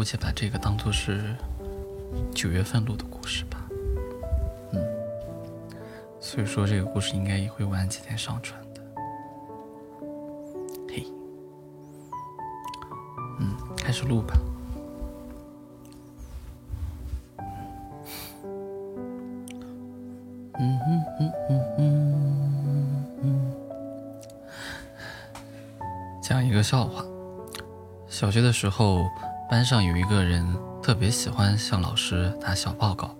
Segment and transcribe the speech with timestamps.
[0.00, 1.36] 姑且把这个当做是
[2.34, 3.68] 九月份录的故事吧。
[4.72, 4.82] 嗯，
[6.18, 8.80] 所以说这个故事应该也会晚几天上传的。
[10.88, 11.04] 嘿，
[13.40, 14.34] 嗯，开始录吧。
[20.58, 23.52] 嗯哼哼哼哼哼，
[26.22, 27.04] 讲一个笑话。
[28.08, 29.04] 小学的时候，
[29.50, 30.46] 班上有一个人
[30.80, 33.16] 特别喜欢向老师打小报告。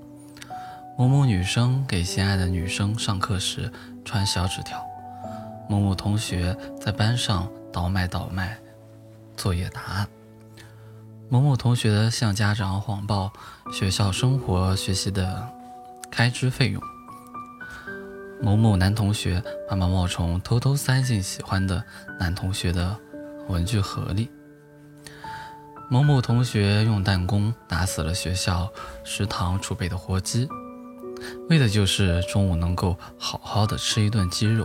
[0.96, 3.68] 某某女生给心爱的女生上课时
[4.04, 4.80] 传小纸条，
[5.68, 8.56] 某某同学在班上倒卖倒卖
[9.36, 10.08] 作业答案，
[11.28, 13.32] 某某同学向家长谎报
[13.72, 15.48] 学校生活学习的
[16.12, 16.80] 开支费用。
[18.40, 21.82] 某某男同学把毛毛虫偷偷塞进喜欢的
[22.20, 22.96] 男同学的
[23.48, 24.30] 文具盒里。
[25.92, 30.48] 某某同学用弹弓打死了学校食堂储备的活鸡，
[31.48, 34.64] 为的就是中午能够好好的吃一顿鸡肉。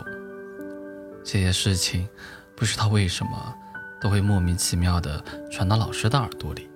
[1.23, 2.07] 这些事情
[2.55, 3.55] 不知道为什么
[3.99, 5.19] 都会莫名其妙的
[5.51, 6.69] 传到老师的耳朵里，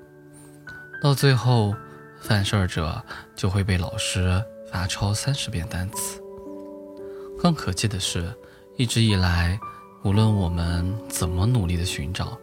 [1.03, 1.75] 到最后
[2.19, 2.99] 犯事者
[3.35, 6.19] 就会被老师罚抄三十遍单词。
[7.39, 8.33] 更可气的是，
[8.77, 9.59] 一直以来，
[10.03, 12.35] 无论我们怎么努力的寻找，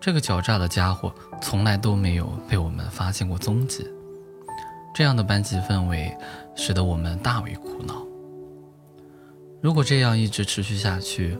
[0.00, 3.86] 这个狡诈的家伙从来都没有被我们发现过踪迹。
[4.94, 6.16] 这样的班级氛围，
[6.54, 8.06] 使得我们大为苦恼。
[9.60, 11.36] 如果这样一直持续下去，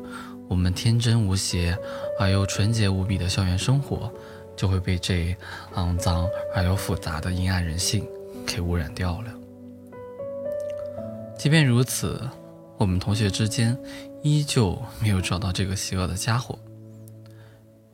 [0.48, 1.76] 我们天真无邪
[2.18, 4.12] 而又纯洁无比的校园生活，
[4.56, 5.36] 就会被这
[5.74, 8.06] 肮脏而又复杂的阴暗人性
[8.46, 9.32] 给污染掉了。
[11.38, 12.20] 即便如此，
[12.78, 13.78] 我们同学之间
[14.22, 16.58] 依旧没有找到这个邪恶的家伙。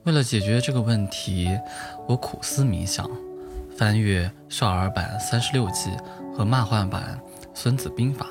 [0.05, 1.57] 为了解决这个问题，
[2.09, 3.09] 我苦思冥想，
[3.77, 5.91] 翻阅少儿版三十六计
[6.37, 7.21] 和漫画版
[7.55, 8.27] 《孙子兵法》，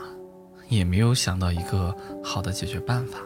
[0.68, 3.20] 也没有想到一个好的解决办法。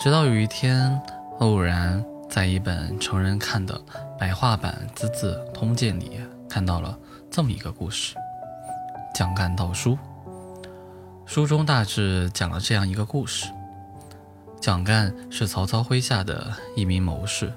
[0.00, 0.98] 直到有一天，
[1.40, 3.78] 偶然在一本成人看的
[4.18, 6.18] 白话版《资治通鉴》里
[6.48, 6.98] 看到了
[7.30, 8.16] 这么一个故事：
[9.14, 9.98] 蒋干盗书。
[11.26, 13.46] 书中大致讲了这样一个故事：
[14.62, 17.52] 蒋干是曹操麾下的一名谋士。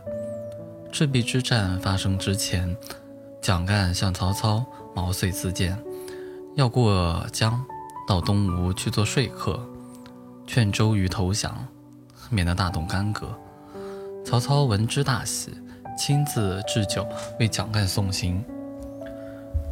[0.92, 2.76] 赤壁之战发生之前，
[3.40, 5.78] 蒋干向曹操毛遂自荐，
[6.56, 7.64] 要过江
[8.08, 9.64] 到东吴去做说客，
[10.48, 11.56] 劝周瑜投降，
[12.32, 13.28] 免得大动干戈。
[14.26, 15.54] 曹操闻之大喜，
[15.96, 17.08] 亲自置酒
[17.40, 18.44] 为蒋干送行。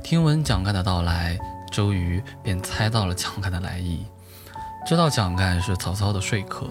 [0.04, 1.36] 听闻蒋干的到来。
[1.72, 4.06] 周瑜便猜到了蒋干的来意，
[4.86, 6.68] 知道蒋干是曹操的说客，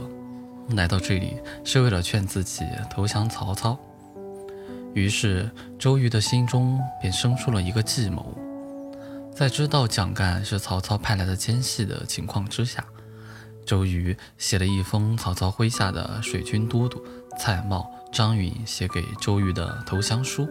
[0.70, 3.78] 来到这里是为了劝自己投降曹操。
[4.94, 8.36] 于是周瑜的心中便生出了一个计谋，
[9.34, 12.84] 在知道蒋干是曹操派来的奸细的情况之下，
[13.64, 17.02] 周瑜写了一封曹操麾下的水军都督
[17.38, 20.48] 蔡瑁、张允写给周瑜的投降书，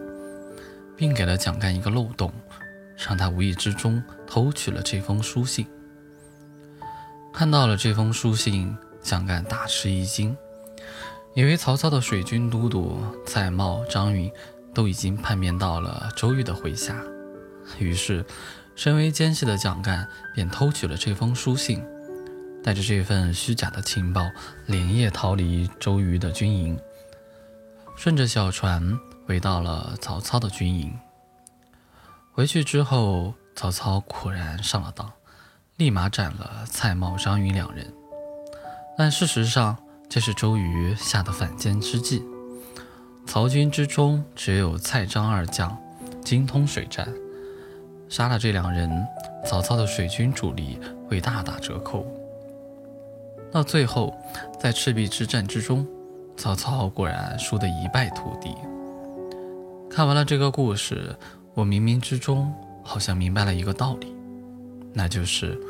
[0.96, 2.32] 并给了蒋干一个漏洞。
[3.08, 5.66] 让他无意之中偷取了这封书信。
[7.32, 10.36] 看到了这封书信，蒋干大吃一惊，
[11.34, 14.30] 以为曹操的水军都督蔡瑁、张允
[14.72, 16.96] 都已经叛变到了周瑜的麾下。
[17.78, 18.24] 于是，
[18.74, 21.84] 身为奸细的蒋干便偷取了这封书信，
[22.62, 24.22] 带着这份虚假的情报，
[24.66, 26.78] 连夜逃离周瑜的军营，
[27.96, 30.96] 顺着小船回到了曹操的军营。
[32.32, 35.12] 回去之后，曹操果然上了当，
[35.76, 37.92] 立马斩了蔡瑁、张允两人。
[39.02, 39.76] 但事实上，
[40.08, 42.22] 这是周瑜下的反间之计。
[43.26, 45.76] 曹军之中只有蔡张二将
[46.22, 47.12] 精通水战，
[48.08, 49.04] 杀了这两人，
[49.44, 50.78] 曹操的水军主力
[51.08, 52.06] 会大打折扣。
[53.50, 54.16] 到最后，
[54.60, 55.84] 在赤壁之战之中，
[56.36, 58.54] 曹操果然输得一败涂地。
[59.90, 61.16] 看完了这个故事。
[61.54, 62.54] 我冥冥之中
[62.84, 64.14] 好像明白了一个道理，
[64.92, 65.60] 那就是，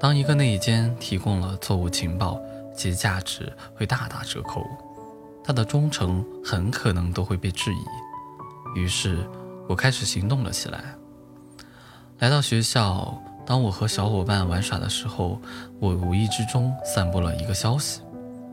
[0.00, 2.40] 当一个内奸提供了错误情报，
[2.74, 4.64] 其价值会大打折扣，
[5.44, 8.80] 他的忠诚很可能都会被质疑。
[8.80, 9.18] 于是，
[9.68, 10.82] 我开始行动了起来。
[12.18, 15.40] 来到学校，当我和小伙伴玩耍的时候，
[15.80, 18.00] 我无意之中散播了一个消息，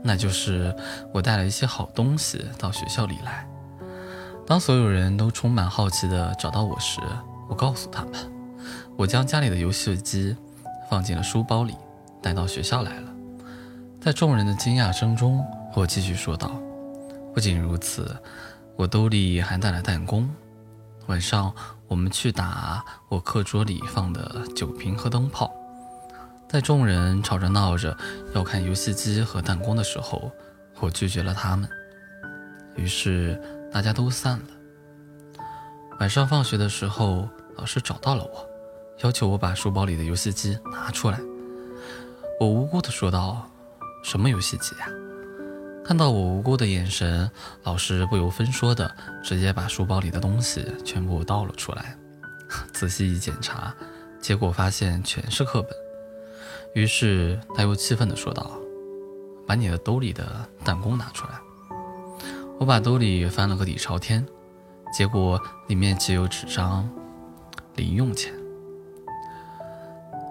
[0.03, 0.75] 那就是
[1.13, 3.47] 我带了一些好东西到学校里来。
[4.45, 6.99] 当所有人都充满好奇地找到我时，
[7.47, 8.13] 我告诉他们，
[8.97, 10.35] 我将家里的游戏机
[10.89, 11.75] 放进了书包里，
[12.21, 13.08] 带到学校来了。
[14.01, 16.49] 在众人的惊讶声中，我继续说道
[17.35, 18.15] ：“不仅如此，
[18.77, 20.27] 我兜里还带了弹弓。
[21.07, 21.53] 晚上
[21.85, 25.51] 我们去打我课桌里放的酒瓶和灯泡。
[26.47, 27.95] 在众人吵着闹着
[28.33, 30.31] 要看游戏机和弹弓的时候，
[30.79, 31.69] 我拒绝了他们。
[32.77, 35.43] 于是大家都散了。
[35.99, 38.47] 晚上放学的时候，老师找到了我，
[39.03, 41.19] 要求我把书包里的游戏机拿出来。
[42.39, 43.45] 我无辜地说道。”
[44.03, 44.87] 什么游戏机呀？
[45.83, 47.29] 看到我无辜的眼神，
[47.63, 51.97] 老师不由分说的直接把书包里的东西全部倒了出来。
[52.71, 53.73] 仔细一检查，
[54.21, 55.71] 结果发现全是课本。
[56.75, 58.51] 于是他又气愤地说道
[59.47, 61.33] ：“把你的兜里的弹弓拿出来。”
[62.59, 64.23] 我把兜里翻了个底朝天，
[64.93, 66.87] 结果里面只有纸张、
[67.75, 68.31] 零用钱。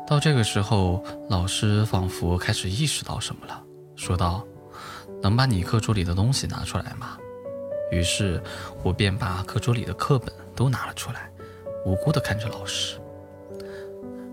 [0.09, 3.63] 到这个时候，老师仿佛开始意识到什么了，
[3.95, 4.43] 说道
[5.21, 7.19] ：“能把你课桌里的东西拿出来吗？”
[7.93, 8.43] 于是，
[8.83, 11.31] 我便把课桌里的课本都拿了出来，
[11.85, 12.99] 无辜地看着老师，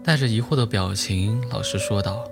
[0.02, 1.46] 带着疑惑的表情。
[1.50, 2.26] 老师说道：“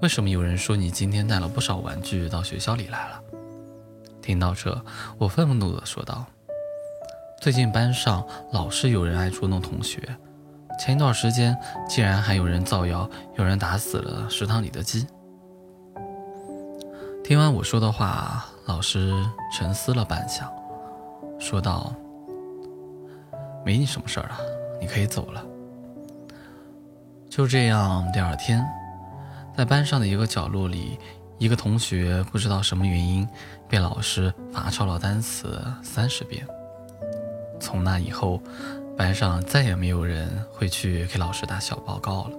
[0.00, 3.20] 为什么有人说你今天带了不少玩具到学校里来了？”
[4.22, 4.80] 听到这，
[5.18, 6.24] 我愤怒地说道
[7.42, 10.00] ：“最近班上老是有人爱捉弄同学。”
[10.78, 11.56] 前一段时间，
[11.88, 15.06] 竟然还有人造谣，有人打死了食堂里的鸡。
[17.22, 19.14] 听完我说的话，老师
[19.56, 20.42] 沉思了半晌，
[21.38, 21.94] 说道
[23.64, 24.38] ：“没你什么事儿了，
[24.80, 25.42] 你可以走了。”
[27.30, 28.62] 就这样，第二天，
[29.56, 30.98] 在班上的一个角落里，
[31.38, 33.26] 一个同学不知道什么原因，
[33.68, 36.46] 被老师罚抄了单词三十遍。
[37.58, 38.40] 从那以后。
[38.96, 42.36] 班上再也没有人会去给老师打小报告了。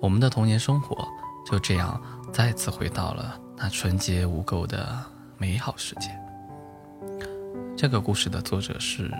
[0.00, 1.06] 我们的童年生活
[1.44, 2.00] 就这样
[2.32, 4.96] 再次回到了那纯洁无垢的
[5.36, 6.10] 美好世界。
[7.76, 9.10] 这个故事的作者是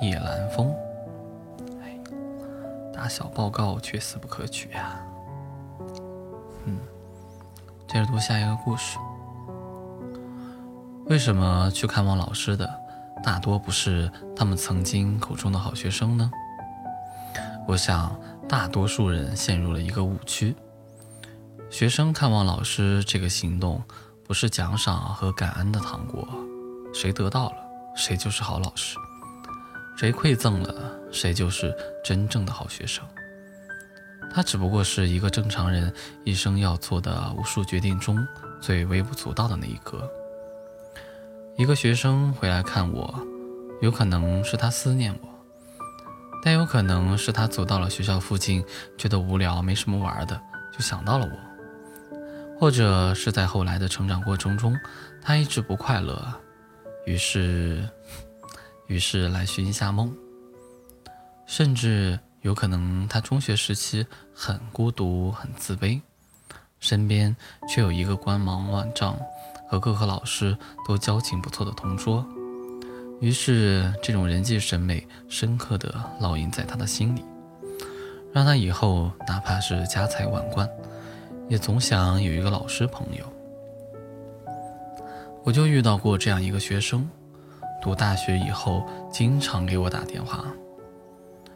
[0.00, 0.74] 叶兰风。
[1.80, 1.98] 哎，
[2.92, 5.00] 打小报告却死不可取呀。
[6.64, 6.78] 嗯，
[7.86, 8.98] 接着读下一个故事。
[11.06, 12.81] 为什么去看望老师的？
[13.22, 16.30] 大多不是他们曾经口中的好学生呢。
[17.66, 20.54] 我想，大多数人陷入了一个误区：
[21.70, 23.80] 学生看望老师这个行动，
[24.26, 26.26] 不是奖赏和感恩的糖果，
[26.92, 27.56] 谁得到了，
[27.94, 28.98] 谁就是好老师；
[29.96, 30.74] 谁馈赠了，
[31.12, 31.72] 谁就是
[32.04, 33.04] 真正的好学生。
[34.34, 35.92] 他只不过是一个正常人
[36.24, 38.26] 一生要做的无数决定中
[38.60, 40.10] 最微不足道的那一个。
[41.56, 43.14] 一个学生回来看我，
[43.82, 45.28] 有可能是他思念我，
[46.42, 48.64] 但有可能是他走到了学校附近，
[48.96, 50.40] 觉得无聊没什么玩的，
[50.72, 52.18] 就想到了我；
[52.58, 54.74] 或者是在后来的成长过程中，
[55.20, 56.26] 他一直不快乐，
[57.04, 57.86] 于是，
[58.86, 60.08] 于是来寻一下梦；
[61.46, 64.04] 甚至有可能他中学时期
[64.34, 66.00] 很孤独、很自卑，
[66.80, 67.36] 身边
[67.68, 69.14] 却有一个光芒万丈。
[69.72, 70.54] 和各科老师
[70.86, 72.22] 都交情不错的同桌，
[73.20, 77.24] 于是这种人际审美深刻的烙印在他的心里，
[78.34, 80.68] 让他以后哪怕是家财万贯，
[81.48, 83.24] 也总想有一个老师朋友。
[85.42, 87.08] 我就遇到过这样一个学生，
[87.80, 90.44] 读大学以后经常给我打电话，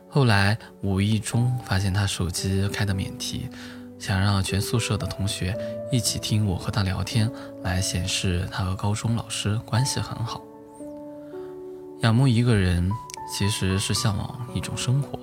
[0.08, 3.46] 后来无意中发现他手机开的免提。
[3.98, 5.56] 想让全宿舍的同学
[5.90, 7.30] 一起听我和他聊天，
[7.62, 10.42] 来显示他和高中老师关系很好。
[12.00, 12.90] 仰慕一个人，
[13.32, 15.18] 其实是向往一种生活；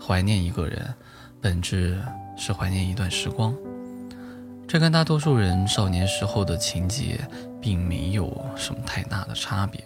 [0.00, 0.92] 怀念一个人，
[1.40, 2.02] 本质
[2.36, 3.54] 是怀念一段时光。
[4.66, 7.20] 这跟大多数人少年时候的情节
[7.60, 9.80] 并没有什么太大的差别。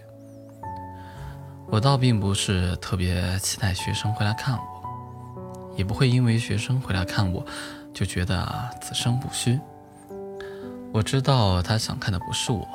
[1.69, 7.45] 我倒并不是特别期待学生回来看我，也不会因为学生回来看我。
[7.93, 9.59] 就觉得此生不虚。
[10.93, 12.67] 我知道他想看的不是我，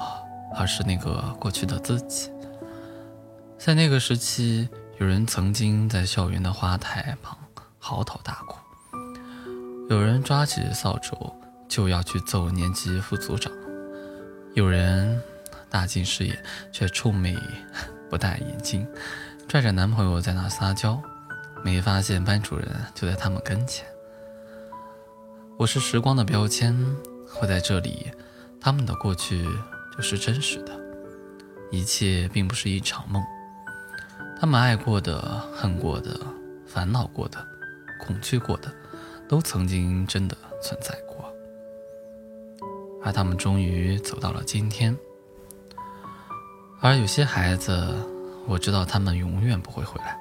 [0.55, 2.31] 而是那个过去的自己。
[3.57, 4.69] 在那个时期，
[5.00, 7.38] 有人曾经在校园的花台旁
[7.79, 8.57] 嚎啕大哭，
[9.89, 11.15] 有人抓起扫帚
[11.67, 13.51] 就要去揍年级副组长，
[14.53, 15.22] 有人
[15.69, 16.38] 大近视眼
[16.72, 17.36] 却臭美
[18.10, 18.88] 不戴眼镜，
[19.48, 21.01] 拽着男朋友在那撒娇，
[21.63, 23.86] 没发现班主任就在他们跟前。
[25.57, 26.75] 我是时光的标签，
[27.25, 28.12] 会在这里。
[28.59, 29.47] 他们的过去
[29.95, 30.77] 就是真实的，
[31.71, 33.24] 一切并不是一场梦。
[34.38, 35.17] 他们爱过的、
[35.55, 36.19] 恨过的、
[36.67, 37.38] 烦恼过的、
[38.05, 38.69] 恐惧过的，
[39.29, 41.33] 都曾经真的存在过。
[43.01, 44.95] 而他们终于走到了今天。
[46.81, 47.95] 而有些孩子，
[48.45, 50.19] 我知道他们永远不会回来。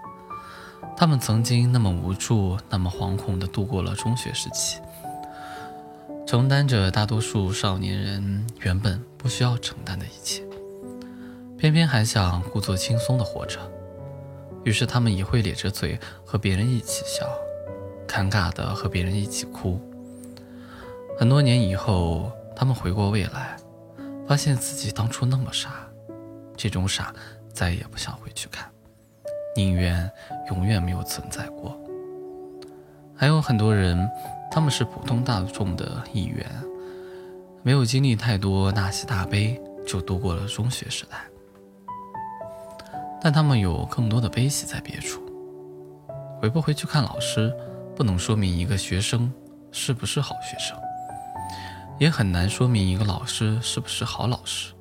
[0.97, 4.79] 他们曾经那么无助，那么惶恐地度过了中学时期，
[6.27, 10.43] 承担着大多数少年人原本不需要承担的一切，
[11.59, 13.59] 偏偏还想故作轻松地活着。
[14.65, 17.29] 于是他们也会咧着嘴和别人一起笑，
[18.09, 19.79] 尴尬地和别人一起哭。
[21.19, 23.57] 很多年以后，他们回过未来，
[24.27, 25.87] 发现自己当初那么傻，
[26.57, 27.15] 这种傻
[27.53, 28.67] 再也不想回去看，
[29.55, 30.11] 宁愿
[30.49, 31.79] 永远没有存在过。
[33.15, 34.09] 还有很多人，
[34.55, 36.47] 他们是普通大众的一员，
[37.65, 41.19] 没有经历太多大喜大悲，就度过了中学时代。
[43.21, 45.21] 但他们有更多的悲喜在别处。
[46.41, 47.53] 回不回去看老师，
[47.97, 49.29] 不能说明一个学生
[49.73, 50.79] 是不是好学生，
[51.99, 54.73] 也很难说明一个老师是不是好老师。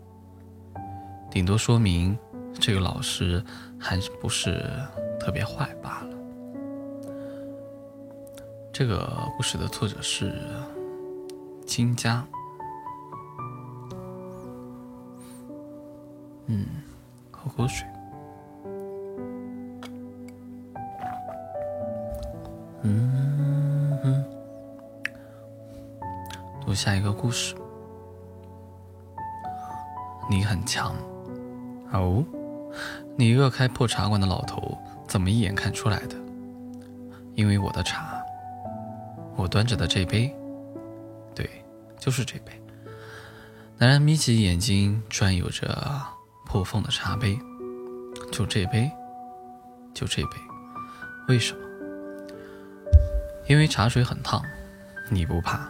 [1.32, 2.16] 顶多说明
[2.60, 3.44] 这个老师
[3.80, 4.70] 还不是
[5.20, 6.13] 特别坏罢了。
[8.74, 10.34] 这个故事的作者是
[11.64, 12.26] 金家。
[16.48, 16.66] 嗯，
[17.30, 17.88] 喝口水。
[22.82, 24.26] 嗯哼，
[26.66, 27.54] 读下一个故事。
[30.28, 30.96] 你很强
[31.92, 32.26] 哦，
[33.16, 34.76] 你一个开破茶馆的老头，
[35.08, 36.16] 怎么一眼看出来的？
[37.36, 38.13] 因为我的茶，
[39.36, 40.34] 我端着的这杯，
[41.36, 41.50] 对，
[42.00, 42.52] 就是这杯。
[43.78, 46.02] 男人眯起眼睛，转悠着
[46.46, 47.38] 破缝的茶杯，
[48.32, 48.90] 就这杯，
[49.94, 50.38] 就这杯，
[51.28, 51.60] 为什么？
[53.48, 54.42] 因为茶水很烫，
[55.10, 55.70] 你不怕，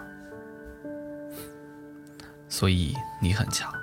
[2.47, 3.73] 所以你很强。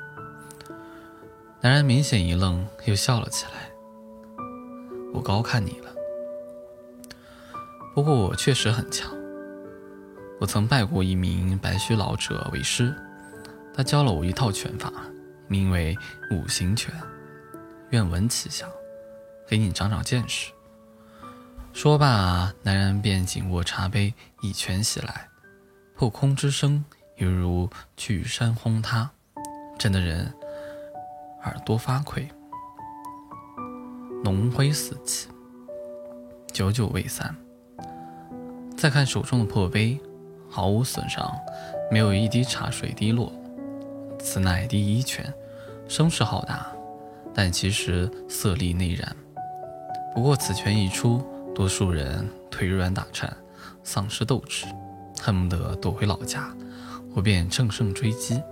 [1.61, 3.71] 男人明显一愣，又笑了起来。
[5.13, 5.93] 我高看你了，
[7.95, 9.11] 不过我确实很强。
[10.41, 12.95] 我曾拜过一名白须老者为师，
[13.75, 14.91] 他教了我一套拳法，
[15.49, 15.95] 名为
[16.31, 16.91] 五行拳。
[17.91, 18.67] 愿闻其详，
[19.47, 20.51] 给你长长见识。
[21.75, 25.29] 说罢，男人便紧握茶杯，一拳袭来，
[25.95, 26.83] 破空之声
[27.17, 29.11] 犹如巨山轰塌，
[29.79, 30.33] 震得人
[31.43, 32.27] 耳朵发聩，
[34.25, 35.29] 浓灰四起，
[36.51, 37.37] 久久未散。
[38.75, 40.01] 再看手中的破杯，
[40.51, 41.33] 毫无损伤，
[41.91, 43.33] 没有一滴茶水滴落。
[44.19, 45.33] 此乃第一拳，
[45.89, 46.67] 声势浩大，
[47.33, 49.05] 但其实色厉内荏。
[50.15, 53.35] 不过此拳一出，多数人腿软打颤，
[53.85, 54.67] 丧失斗志，
[55.21, 56.53] 恨不得躲回老家，
[57.15, 58.43] 我便乘胜追击。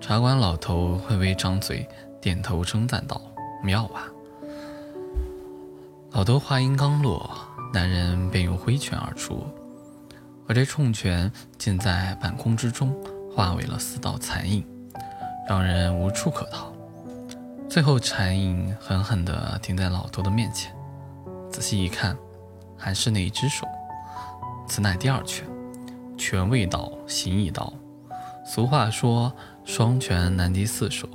[0.00, 1.88] 茶馆老头微微张嘴，
[2.20, 3.22] 点头称赞道
[3.62, 4.10] ：“妙啊！”
[6.10, 7.30] 老头话音刚落，
[7.72, 9.46] 男人便又挥拳而出，
[10.52, 12.94] 而这冲拳竟在半空之中
[13.34, 14.62] 化为了四道残影，
[15.48, 16.70] 让人无处可逃。
[17.70, 20.70] 最后残影狠狠地停在老头的面前。
[21.50, 22.14] 仔细一看，
[22.76, 23.66] 还是那一只手。
[24.68, 25.48] 此乃第二拳，
[26.18, 27.72] 拳未到，形已到。
[28.44, 31.08] 俗话说，双拳难敌四手。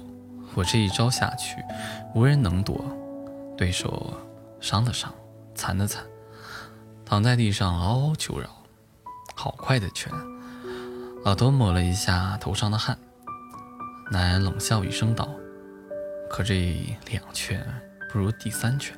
[0.56, 1.64] 我这一招下去，
[2.16, 2.84] 无人能躲。
[3.56, 4.12] 对手
[4.60, 5.14] 伤的伤，
[5.54, 6.04] 残的残，
[7.06, 8.50] 躺在地上嗷嗷求饶。
[9.38, 10.12] 好快的拳！
[11.24, 12.98] 老头抹了一下头上的汗，
[14.12, 15.30] 男人冷笑一声道
[16.28, 16.76] ：“可这
[17.12, 17.64] 两拳
[18.12, 18.98] 不如第三拳。”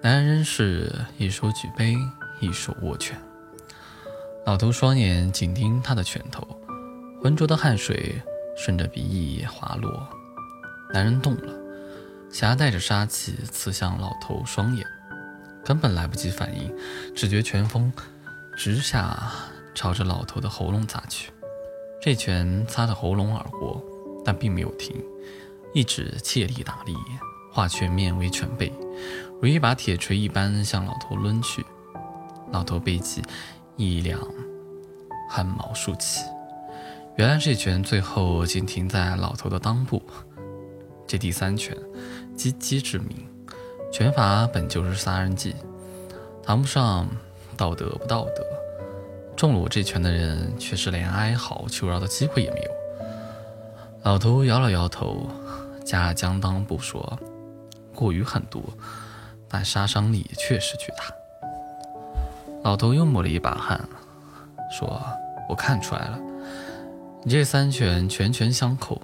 [0.00, 1.96] 男人仍是一手举杯，
[2.40, 3.20] 一手握拳。
[4.46, 6.46] 老头双眼紧盯他的拳头，
[7.20, 8.22] 浑浊的汗水
[8.56, 10.08] 顺着鼻翼滑落。
[10.94, 11.52] 男人动了，
[12.30, 14.86] 夹带着杀气刺向老头双眼，
[15.64, 16.72] 根本来不及反应，
[17.14, 17.92] 只觉拳风
[18.56, 19.18] 直下，
[19.74, 21.32] 朝着老头的喉咙砸去。
[22.00, 23.82] 这拳擦着喉咙而过，
[24.24, 24.94] 但并没有停，
[25.72, 26.94] 一直借力打力，
[27.52, 28.72] 化拳面为拳背。
[29.40, 31.64] 如一把铁锤一般向老头抡去，
[32.52, 33.22] 老头背脊
[33.76, 34.20] 一凉，
[35.28, 36.24] 汗毛竖起。
[37.16, 40.02] 原来这拳最后竟停在老头的裆部。
[41.06, 41.76] 这第三拳，
[42.36, 43.26] 击击致命。
[43.92, 45.54] 拳法本就是杀人技，
[46.42, 47.08] 谈不上
[47.60, 48.42] 道德不道德。
[49.36, 52.70] 中了我这拳的人，却是连哀嚎求饶的机会也没有。
[54.02, 55.28] 老头摇了摇头，
[55.84, 57.18] 加将当不说，
[57.94, 58.64] 过于狠毒。
[59.46, 61.04] 但杀伤力确实巨大。
[62.62, 63.78] 老头又抹了一把汗，
[64.70, 65.02] 说
[65.46, 66.18] ：“我看出来了，
[67.24, 69.02] 你这三拳拳拳相扣，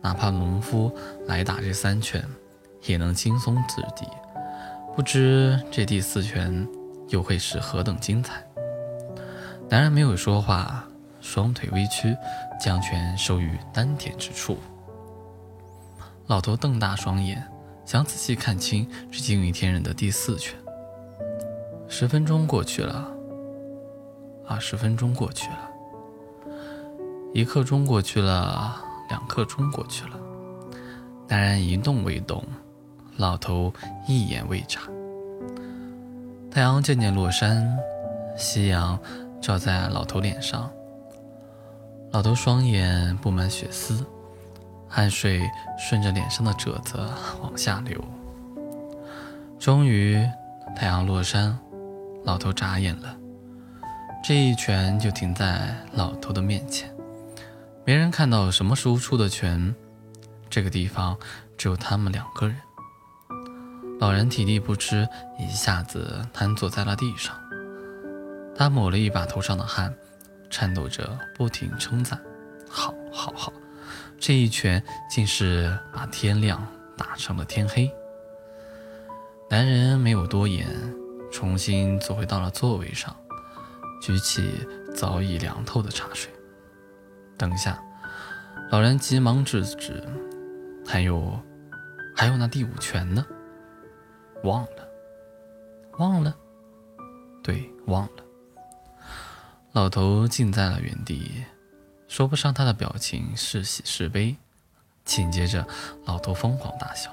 [0.00, 0.94] 哪怕农夫
[1.26, 2.22] 来打这三拳，
[2.86, 4.06] 也能轻松制敌。
[4.94, 6.68] 不知这第四拳
[7.10, 8.42] 又会是何等精彩？
[9.68, 10.84] 男人没有说话，
[11.20, 12.16] 双腿微屈，
[12.60, 14.58] 将拳收于丹田之处。
[16.26, 17.46] 老头瞪大双眼，
[17.84, 20.56] 想仔细看清这惊为天人的第四拳。
[21.88, 23.08] 十分钟过去了，
[24.46, 25.70] 二十分钟过去了。
[27.32, 30.16] 一刻钟过去了，两刻钟过去了，
[31.28, 32.44] 男人一动未动，
[33.16, 33.72] 老头
[34.06, 34.80] 一眼未眨。
[36.50, 37.78] 太阳渐渐落山，
[38.36, 38.98] 夕阳
[39.40, 40.68] 照在老头脸上，
[42.10, 44.04] 老头双眼布满血丝，
[44.88, 46.98] 汗水顺着脸上的褶子
[47.40, 48.04] 往下流。
[49.60, 50.20] 终于，
[50.74, 51.56] 太阳落山，
[52.24, 53.16] 老头眨眼了，
[54.24, 56.92] 这一拳就停在老头的面前。
[57.84, 59.72] 没人看到什么时候出的拳，
[60.48, 61.16] 这个地方
[61.56, 62.56] 只有他们两个人。
[64.00, 65.06] 老人体力不支，
[65.38, 67.38] 一下子瘫坐在了地上。
[68.56, 69.94] 他抹了一把头上的汗，
[70.48, 72.18] 颤抖着不停称赞
[72.66, 73.52] ：“好，好，好！
[74.18, 76.66] 这一拳竟是把天亮
[76.96, 77.90] 打成了天黑。”
[79.50, 80.66] 男人没有多言，
[81.30, 83.14] 重新坐回到了座位上，
[84.00, 84.66] 举起
[84.96, 86.32] 早已凉透的茶水。
[87.36, 87.78] 等一下，
[88.70, 90.02] 老人急忙制止。
[90.86, 91.38] 还有，
[92.16, 93.26] 还有那第五拳呢？
[94.44, 94.88] 忘了，
[95.98, 96.34] 忘了，
[97.42, 98.24] 对，忘了。
[99.72, 101.44] 老头静在了原地，
[102.08, 104.36] 说不上他的表情是喜是悲。
[105.04, 105.66] 紧接着，
[106.04, 107.10] 老头疯狂大笑。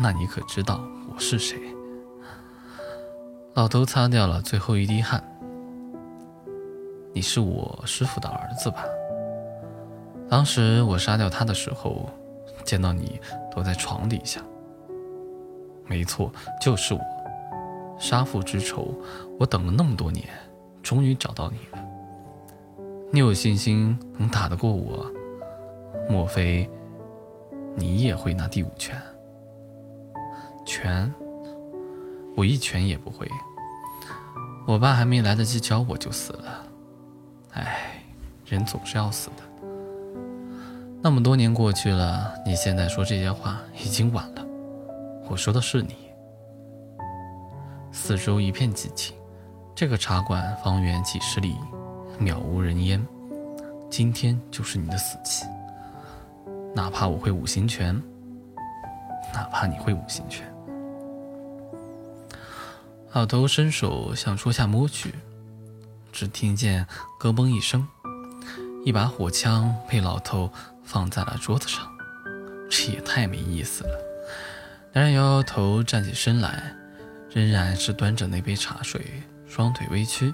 [0.00, 0.80] 那你可知道
[1.12, 1.58] 我是谁？
[3.54, 5.22] 老头擦掉了最后一滴汗。
[7.12, 8.84] 你是我师傅的儿子吧？
[10.28, 12.10] 当时我杀掉他的时候，
[12.64, 13.20] 见到你
[13.52, 14.40] 躲在床底下。
[15.86, 17.00] 没错，就是我。
[17.98, 18.94] 杀父之仇，
[19.38, 20.26] 我等了那么多年，
[20.82, 21.84] 终于找到你了。
[23.12, 25.10] 你有信心能打得过我？
[26.10, 26.68] 莫非
[27.76, 29.00] 你也会那第五拳？
[30.66, 31.12] 拳？
[32.36, 33.28] 我一拳也不会。
[34.66, 36.66] 我爸还没来得及教我就死了。
[37.52, 38.02] 唉，
[38.44, 39.68] 人总是要死的。
[41.00, 44.43] 那么多年过去了，你现在说这些话已经晚了。
[45.28, 45.96] 我说的是你。
[47.90, 49.14] 四周一片寂静，
[49.74, 51.56] 这个茶馆方圆几十里，
[52.20, 53.04] 渺无人烟。
[53.90, 55.46] 今天就是你的死期。
[56.74, 57.94] 哪怕我会五行拳，
[59.32, 60.52] 哪怕你会五行拳。
[63.12, 65.14] 老头伸手向桌下摸去。
[66.12, 66.86] 只听见
[67.18, 67.88] “咯嘣”一声，
[68.84, 70.50] 一把火枪被老头
[70.84, 71.88] 放在了桌子上。
[72.70, 74.13] 这也太没意思了。
[74.94, 76.72] 男人摇摇头，站起身来，
[77.28, 79.04] 仍然是端着那杯茶水，
[79.44, 80.32] 双腿微屈。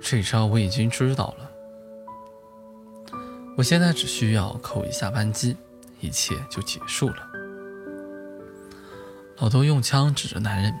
[0.00, 1.50] 这招我已经知道了。
[3.56, 5.56] 我现在只需要扣一下扳机，
[5.98, 7.16] 一切就结束了。
[9.38, 10.72] 老头用枪指着男人：“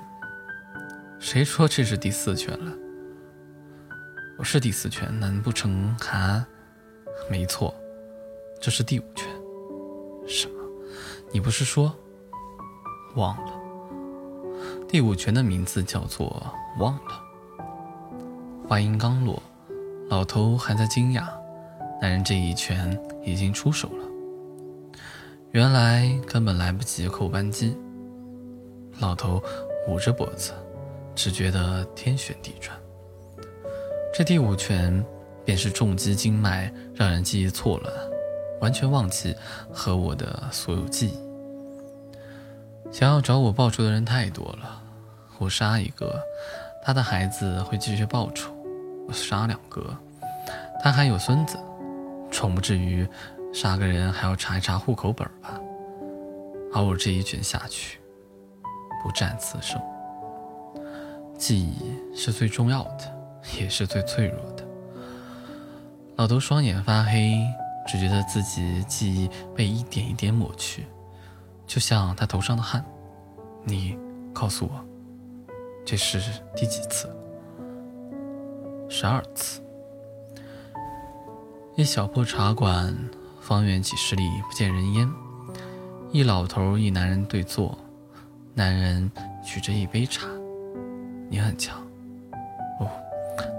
[1.18, 2.72] 谁说这是第四拳了？”
[4.38, 6.46] 我是第四拳，难不成还？
[7.28, 7.74] 没错，
[8.60, 9.26] 这是第五拳。
[10.28, 10.54] 什么？
[11.32, 11.92] 你不是说
[13.18, 13.52] 忘了？
[14.88, 16.46] 第五拳的名字叫做
[16.78, 17.22] 忘了。
[18.68, 19.42] 话音刚落，
[20.08, 21.24] 老头还在惊讶，
[22.00, 24.04] 男人这一拳已经出手了。
[25.50, 27.76] 原来根本来不及扣扳机。
[29.00, 29.42] 老头
[29.88, 30.52] 捂着脖子，
[31.14, 32.76] 只觉得天旋地转。
[34.14, 35.04] 这第五拳
[35.44, 37.92] 便是重击经脉，让人记忆错乱，
[38.60, 39.34] 完全忘记
[39.72, 41.27] 和我的所有记忆。
[42.90, 44.82] 想要找我报仇的人太多了，
[45.38, 46.20] 我杀一个，
[46.82, 48.50] 他的孩子会继续报仇；
[49.06, 49.96] 我杀两个，
[50.82, 51.58] 他还有孙子，
[52.30, 53.06] 总不至于
[53.52, 55.60] 杀个人还要查一查户口本吧？
[56.72, 57.98] 而我这一拳下去，
[59.02, 59.80] 不战自胜。
[61.36, 63.18] 记忆是最重要的。
[63.58, 64.64] 也是最脆弱的。
[66.16, 67.38] 老头双眼发黑，
[67.86, 70.84] 只觉得自己记忆被一点一点抹去，
[71.68, 72.84] 就像他头上的汗。
[73.62, 73.96] 你
[74.32, 74.84] 告诉我，
[75.84, 76.18] 这是
[76.56, 77.08] 第几次？
[78.88, 79.60] 十二次。
[81.76, 82.96] 一小破茶馆，
[83.40, 85.08] 方圆几十里不见人烟，
[86.10, 87.78] 一老头一男人对坐，
[88.54, 89.08] 男人
[89.44, 90.26] 举着一杯茶。
[91.28, 91.78] 你很强。
[92.80, 92.88] 哦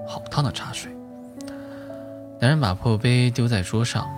[0.08, 0.92] 好烫的茶水。
[2.42, 4.10] 男人把破杯丢在桌上，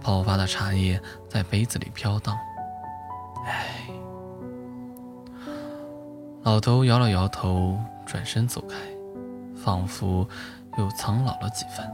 [0.00, 2.36] 泡发的茶叶在杯子里飘荡。
[6.44, 8.76] 老头摇了摇头，转身走开，
[9.56, 10.28] 仿佛
[10.76, 11.90] 又苍老了几分。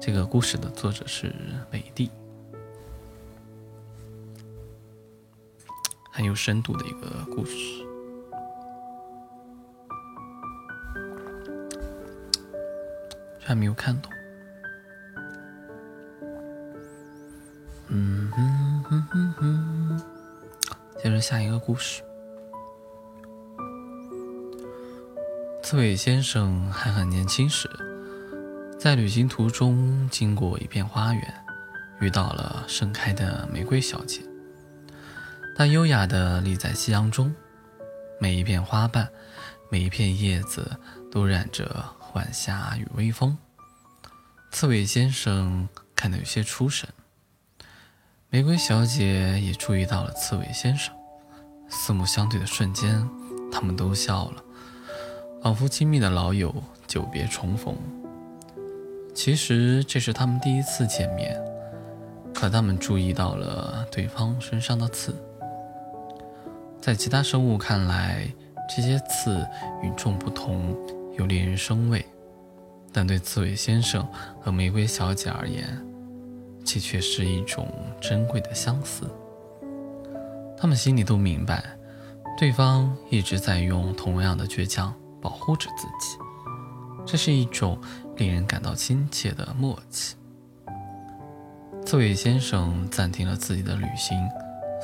[0.00, 1.32] 这个故事的作者是
[1.70, 2.10] 美帝，
[6.10, 7.86] 很有深度的一个故事，
[13.38, 14.10] 还没有看懂。
[17.90, 20.02] 嗯哼哼哼哼，
[21.00, 22.02] 接着下一个故事。
[25.70, 27.68] 刺猬先生还很年轻时，
[28.80, 31.44] 在旅行途中经过一片花园，
[32.00, 34.22] 遇到了盛开的玫瑰小姐。
[35.54, 37.34] 她优雅地立在夕阳中，
[38.18, 39.10] 每一片花瓣，
[39.68, 40.80] 每一片叶子
[41.12, 43.36] 都染着晚霞与微风。
[44.50, 46.88] 刺猬先生看得有些出神。
[48.30, 50.94] 玫瑰小姐也注意到了刺猬先生，
[51.68, 53.06] 四目相对的瞬间，
[53.52, 54.42] 他们都笑了，
[55.40, 56.54] 仿佛亲密的老友
[56.86, 57.74] 久别重逢。
[59.14, 61.40] 其实这是他们第一次见面，
[62.34, 65.14] 可他们注意到了对方身上的刺。
[66.80, 68.26] 在其他生物看来，
[68.68, 69.46] 这些刺
[69.82, 70.76] 与众不同，
[71.16, 72.04] 又令人生畏，
[72.92, 74.06] 但对刺猬先生
[74.40, 75.64] 和玫瑰小姐而言，
[76.64, 77.68] 其却是一种
[78.00, 79.04] 珍贵的相似。
[80.56, 81.64] 他们心里都明白，
[82.38, 84.94] 对方一直在用同样的倔强
[85.28, 86.16] 保护着自己，
[87.04, 87.78] 这是一种
[88.16, 90.16] 令人感到亲切的默契。
[91.84, 94.26] 刺猬先生暂停了自己的旅行，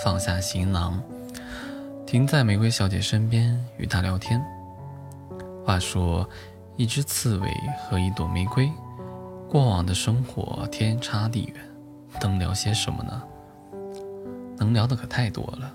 [0.05, 1.03] 放下行囊，
[2.05, 4.39] 停在玫瑰小姐身边与她聊天。
[5.65, 6.29] 话说，
[6.77, 7.49] 一只刺猬
[7.89, 8.71] 和一朵玫瑰，
[9.49, 11.65] 过往的生活天差地远。
[12.21, 13.23] 能聊些什么呢？
[14.59, 15.73] 能聊的可太多了，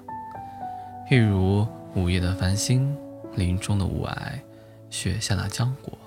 [1.10, 2.95] 譬如午夜的繁星、
[3.36, 4.13] 林中的雾霭、
[4.89, 5.97] 雪下的浆果、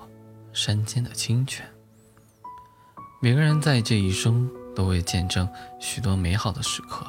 [0.51, 1.65] 山间的清泉。
[3.21, 5.47] 每个人在这一生都会见证
[5.79, 7.05] 许多美好的时刻，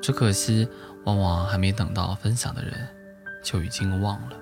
[0.00, 0.68] 只可惜
[1.04, 2.88] 往往还没等到分享的人，
[3.42, 4.36] 就已经忘了。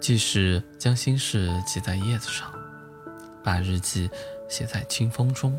[0.00, 2.52] 即使将心事记在叶子上，
[3.42, 4.10] 把日记
[4.48, 5.58] 写在清风中。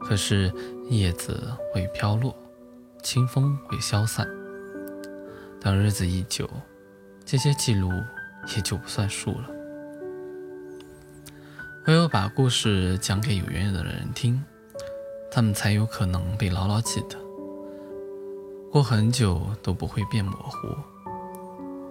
[0.00, 0.52] 可是
[0.88, 1.40] 叶子
[1.72, 2.34] 会飘落，
[3.02, 4.26] 清风会消散。
[5.60, 6.50] 等日子一久，
[7.24, 7.92] 这些记录
[8.54, 9.50] 也就不算数了。
[11.86, 14.42] 唯有把故事讲给有缘的人听，
[15.30, 17.16] 他们才有可能被牢牢记得，
[18.70, 20.68] 过很久都不会变模糊。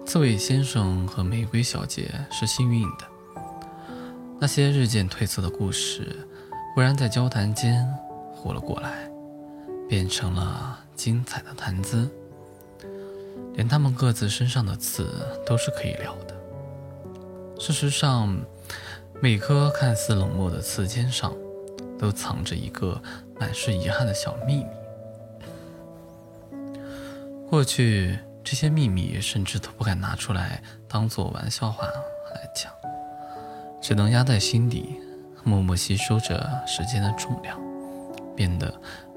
[0.05, 3.05] 刺猬先生和玫瑰小姐是幸运的，
[4.39, 6.27] 那些日渐褪色的故事。
[6.75, 7.85] 忽然在交谈间
[8.31, 9.09] 活了过来，
[9.89, 12.09] 变成了精彩的谈资。
[13.55, 15.09] 连他们各自身上的刺
[15.45, 16.29] 都是可以聊的。
[17.60, 18.39] 事实上，
[19.22, 21.34] 每颗看似冷漠的刺尖上，
[22.00, 23.00] 都藏着一个
[23.38, 24.65] 满是遗憾的小秘密。
[27.50, 32.72] 过去这些秘密甚至都不敢拿出来当做玩笑话来讲，
[33.82, 35.02] 只能压在心底。
[35.45, 37.60] 默默吸收着时间的重量，
[38.36, 38.72] 变得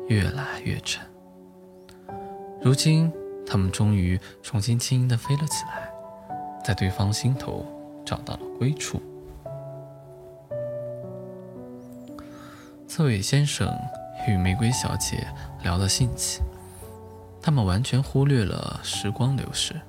[0.08, 1.04] 越来越沉。
[2.62, 3.12] 如今，
[3.44, 5.92] 他们终于重新轻盈地飞了起来，
[6.64, 7.66] 在对方心头
[8.04, 9.00] 找到了归处。
[12.86, 13.72] 刺猬先生
[14.28, 15.26] 与玫瑰小姐
[15.62, 16.40] 聊得兴起，
[17.40, 19.80] 他们完全忽略了时光流逝，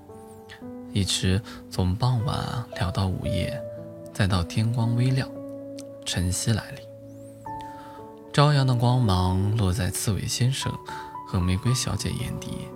[0.93, 2.37] 一直从傍晚
[2.75, 3.61] 聊到午夜，
[4.13, 5.27] 再到天光微亮。
[6.05, 6.85] 晨曦来临，
[8.33, 10.69] 朝阳的光芒落在刺猬先生
[11.27, 12.67] 和玫瑰小姐眼底，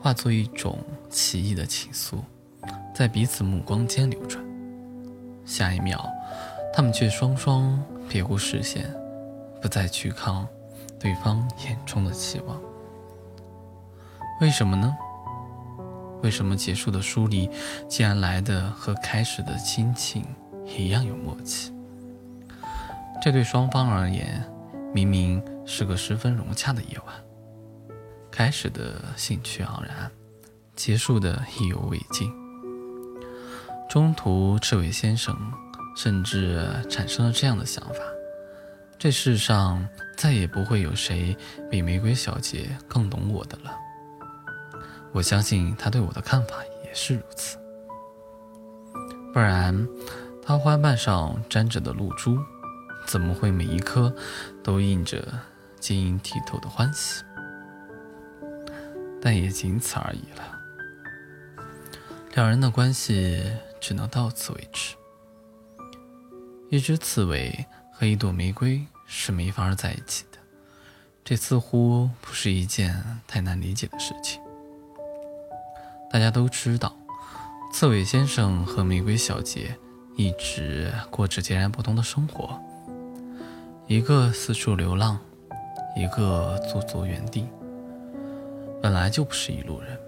[0.00, 0.78] 化作一种
[1.10, 2.18] 奇异的情愫，
[2.94, 4.47] 在彼此目光间流转。
[5.48, 5.98] 下一秒，
[6.74, 8.84] 他们却双双别过视线，
[9.62, 10.46] 不再去看
[11.00, 12.60] 对方眼中的期望。
[14.42, 14.94] 为什么呢？
[16.22, 17.50] 为什么结束的疏离，
[17.88, 20.22] 竟然来的和开始的亲情
[20.66, 21.72] 一样有默契？
[23.22, 24.44] 这对双方而言，
[24.92, 27.14] 明明是个十分融洽的夜晚。
[28.30, 30.10] 开始的兴趣盎然，
[30.76, 32.30] 结束的意犹未尽。
[33.88, 35.34] 中途，赤尾先生
[35.96, 37.94] 甚至产生了这样的想法：
[38.98, 41.34] 这世上再也不会有谁
[41.70, 43.74] 比玫瑰小姐更懂我的了。
[45.12, 47.56] 我相信他对我的看法也是如此。
[49.32, 49.88] 不然，
[50.44, 52.38] 他花瓣上沾着的露珠。
[53.06, 54.14] 怎么会每一颗
[54.62, 55.26] 都印着
[55.80, 57.24] 晶莹剔透的欢喜？
[59.18, 60.58] 但也仅此而已了。
[62.34, 63.42] 两人的关系
[63.80, 64.94] 只能到此为止。
[66.70, 70.38] 一只刺猬和一朵玫瑰是没法在一起的，
[71.24, 74.40] 这似乎不是一件太难理解的事情。
[76.10, 76.94] 大家都知道，
[77.72, 79.76] 刺猬先生和玫瑰小姐
[80.16, 82.60] 一直过着截然不同的生活，
[83.86, 85.18] 一个四处流浪，
[85.96, 87.46] 一个驻足原地，
[88.82, 89.98] 本来就不是一路人，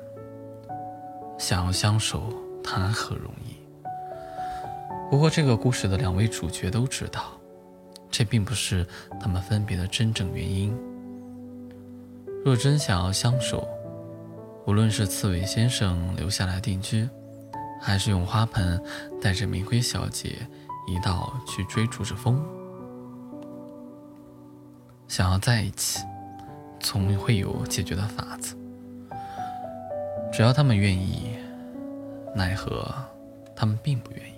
[1.38, 3.49] 想要相守谈何容易？
[5.10, 7.32] 不过，这个故事的两位主角都知道，
[8.12, 8.86] 这并不是
[9.20, 10.72] 他们分别的真正原因。
[12.44, 13.66] 若真想要相守，
[14.68, 17.08] 无论是刺猬先生留下来定居，
[17.80, 18.80] 还是用花盆
[19.20, 20.46] 带着玫瑰小姐
[20.86, 22.40] 一道去追逐着风，
[25.08, 26.04] 想要在一起，
[26.78, 28.56] 总会有解决的法子。
[30.32, 31.30] 只要他们愿意，
[32.32, 32.94] 奈何
[33.56, 34.29] 他们并不愿意。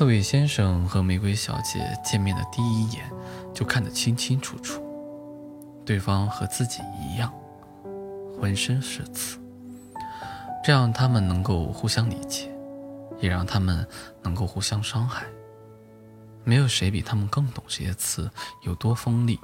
[0.00, 3.04] 刺猬先生和玫瑰小姐见面的第一眼，
[3.52, 4.82] 就看得清清楚楚，
[5.84, 7.30] 对方和自己一样，
[8.40, 9.38] 浑身是刺。
[10.64, 12.50] 这样他们能够互相理解，
[13.18, 13.86] 也让他们
[14.22, 15.26] 能够互相伤害。
[16.44, 18.30] 没有谁比他们更懂这些刺
[18.62, 19.38] 有多锋利，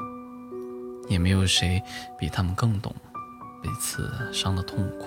[1.07, 1.83] 也没有谁
[2.19, 2.97] 比他们更懂
[3.62, 5.07] 被刺伤的痛苦。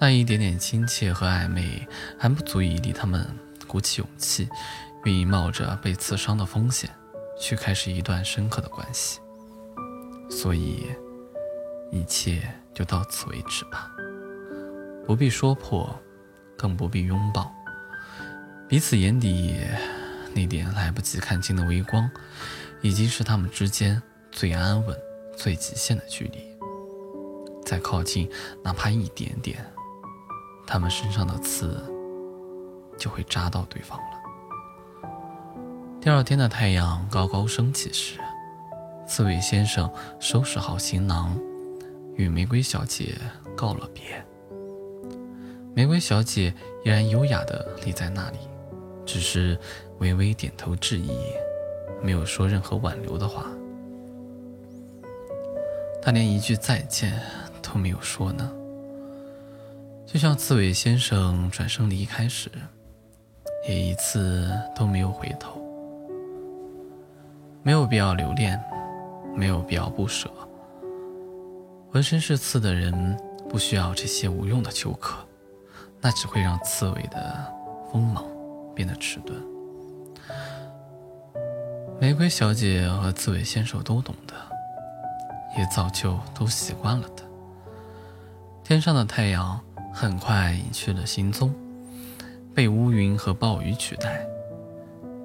[0.00, 1.86] 那一点点亲切和暧昧
[2.18, 3.26] 还不足以令他们
[3.66, 4.48] 鼓起勇气，
[5.04, 6.88] 愿意冒着被刺伤的风险，
[7.38, 9.20] 去开始一段深刻的关系。
[10.30, 10.86] 所以，
[11.92, 13.90] 一切就到此为止吧，
[15.06, 15.94] 不必说破，
[16.56, 17.52] 更不必拥抱。
[18.66, 19.54] 彼此眼底
[20.32, 22.10] 那点来不及看清的微光，
[22.80, 24.00] 已经是他们之间
[24.32, 24.96] 最安稳、
[25.36, 26.38] 最极限的距离。
[27.66, 28.30] 再靠近，
[28.64, 29.69] 哪怕一点点。
[30.70, 31.82] 他们身上的刺
[32.96, 35.10] 就会扎到对方了。
[36.00, 38.20] 第二天的太阳高高升起时，
[39.04, 41.36] 刺猬先生收拾好行囊，
[42.14, 43.18] 与玫瑰小姐
[43.56, 44.24] 告了别。
[45.74, 46.54] 玫瑰小姐
[46.84, 48.38] 依然优雅地立在那里，
[49.04, 49.58] 只是
[49.98, 51.10] 微微点头致意，
[52.00, 53.46] 没有说任何挽留的话。
[56.00, 57.20] 她连一句再见
[57.60, 58.52] 都没有说呢。
[60.12, 62.50] 就像刺猬先生转身离开时，
[63.68, 65.64] 也一次都没有回头。
[67.62, 68.60] 没有必要留恋，
[69.36, 70.28] 没有必要不舍。
[71.92, 73.16] 浑身是刺的人
[73.48, 75.24] 不需要这些无用的求可，
[76.00, 77.46] 那只会让刺猬的
[77.92, 78.24] 锋芒
[78.74, 79.40] 变得迟钝。
[82.00, 84.34] 玫瑰小姐和刺猬先生都懂得，
[85.56, 87.22] 也早就都习惯了的。
[88.64, 89.60] 天上的太阳。
[89.92, 91.54] 很快隐去了行踪，
[92.54, 94.26] 被乌云和暴雨取代。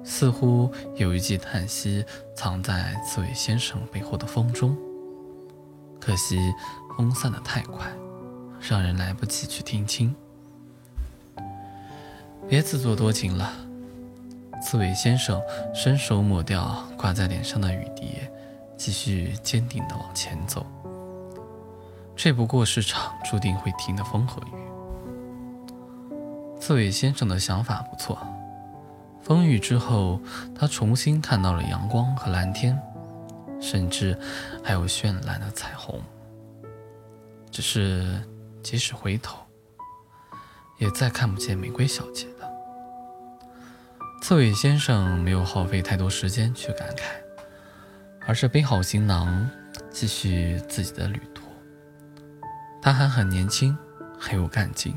[0.04, 4.76] 似乎有一记叹息藏在刺猬先生背后的风中，
[6.00, 6.38] 可惜
[6.96, 7.90] 风散得太快，
[8.60, 10.14] 让人来不及去听清。
[12.48, 13.52] 别自作多情了，
[14.62, 15.42] 刺猬先生
[15.74, 18.12] 伸手抹掉挂在脸上的雨滴，
[18.76, 20.64] 继续坚定地往前走。
[22.16, 24.50] 这不过是场注定会停的风和雨。
[26.58, 28.18] 刺猬先生的想法不错，
[29.22, 30.18] 风雨之后，
[30.58, 32.76] 他重新看到了阳光和蓝天，
[33.60, 34.18] 甚至
[34.64, 36.00] 还有绚烂的彩虹。
[37.50, 38.22] 只是，
[38.62, 39.38] 即使回头，
[40.78, 42.50] 也再看不见玫瑰小姐了。
[44.22, 47.02] 刺猬先生没有耗费太多时间去感慨，
[48.26, 49.48] 而是背好行囊，
[49.90, 51.35] 继续自己的旅途。
[52.86, 53.76] 他还很年轻，
[54.16, 54.94] 很有干劲。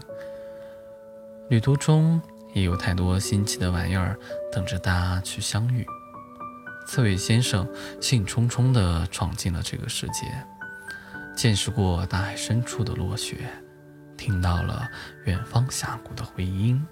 [1.50, 2.22] 旅途中
[2.54, 4.16] 也有太多新奇的玩意儿
[4.52, 5.84] 等着大家去相遇。
[6.86, 7.68] 刺猬先生
[8.00, 10.28] 兴冲冲地闯进了这个世界，
[11.36, 13.50] 见识过大海深处的落雪，
[14.16, 14.88] 听到了
[15.26, 16.86] 远方峡谷的回音。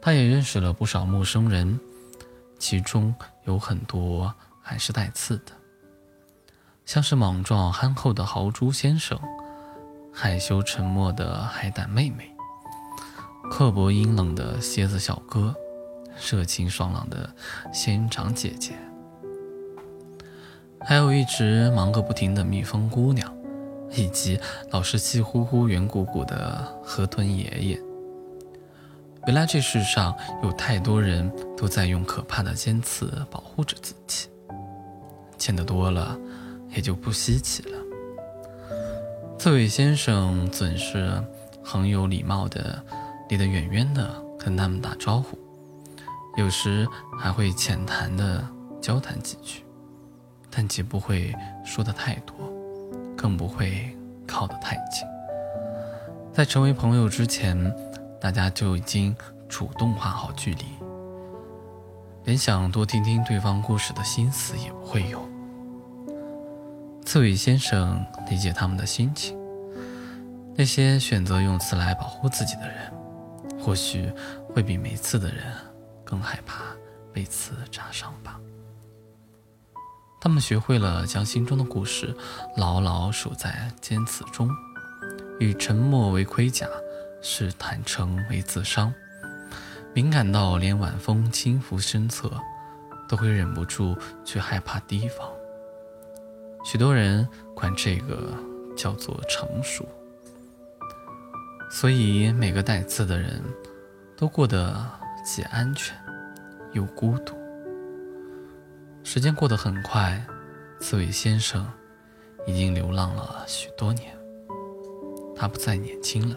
[0.00, 1.80] 他也认识了不少陌生人，
[2.60, 5.61] 其中有很多还是带刺的。
[6.84, 9.18] 像是莽撞憨厚的豪猪先生，
[10.12, 12.30] 害羞沉默的海胆妹妹，
[13.50, 15.54] 刻薄阴冷的蝎子小哥，
[16.30, 17.30] 热情爽朗的
[17.72, 18.74] 仙人掌姐姐，
[20.80, 23.32] 还有一直忙个不停的蜜蜂姑娘，
[23.92, 24.38] 以及
[24.70, 27.80] 老是气呼呼圆鼓鼓的河豚爷爷。
[29.26, 34.28] 原来这世上有太多人都在用可怕的尖刺保护着自己。
[35.38, 36.18] 见得多了，
[36.74, 37.78] 也就不稀奇了。
[39.38, 41.22] 刺猬先生总是
[41.62, 42.82] 很有礼貌的，
[43.28, 45.36] 离得远远的跟他们打招呼，
[46.36, 46.86] 有时
[47.18, 48.46] 还会浅谈的
[48.80, 49.64] 交谈几句，
[50.50, 52.36] 但绝不会说的太多，
[53.16, 55.06] 更不会靠得太近。
[56.32, 57.74] 在成为朋友之前，
[58.20, 59.14] 大家就已经
[59.48, 60.64] 主动画好距离，
[62.24, 65.31] 连想多听听对方故事的心思也不会有。
[67.04, 69.36] 刺猬先生理解他们的心情。
[70.54, 72.92] 那些选择用刺来保护自己的人，
[73.60, 74.10] 或许
[74.48, 75.44] 会比没刺的人
[76.04, 76.62] 更害怕
[77.12, 78.38] 被刺扎伤吧。
[80.20, 82.14] 他们学会了将心中的故事
[82.56, 84.48] 牢牢锁在尖刺中，
[85.40, 86.66] 以沉默为盔甲，
[87.20, 88.92] 视坦诚为自伤。
[89.94, 92.30] 敏感到连晚风轻拂身侧，
[93.08, 95.28] 都会忍不住去害怕提防。
[96.64, 98.32] 许多人管这个
[98.76, 99.86] 叫做成熟，
[101.70, 103.42] 所以每个带刺的人
[104.16, 104.74] 都过得
[105.24, 105.96] 既安全
[106.72, 107.34] 又孤独。
[109.04, 110.24] 时间过得很快，
[110.80, 111.66] 刺猬先生
[112.46, 114.16] 已经流浪了许多年，
[115.36, 116.36] 他不再年轻了。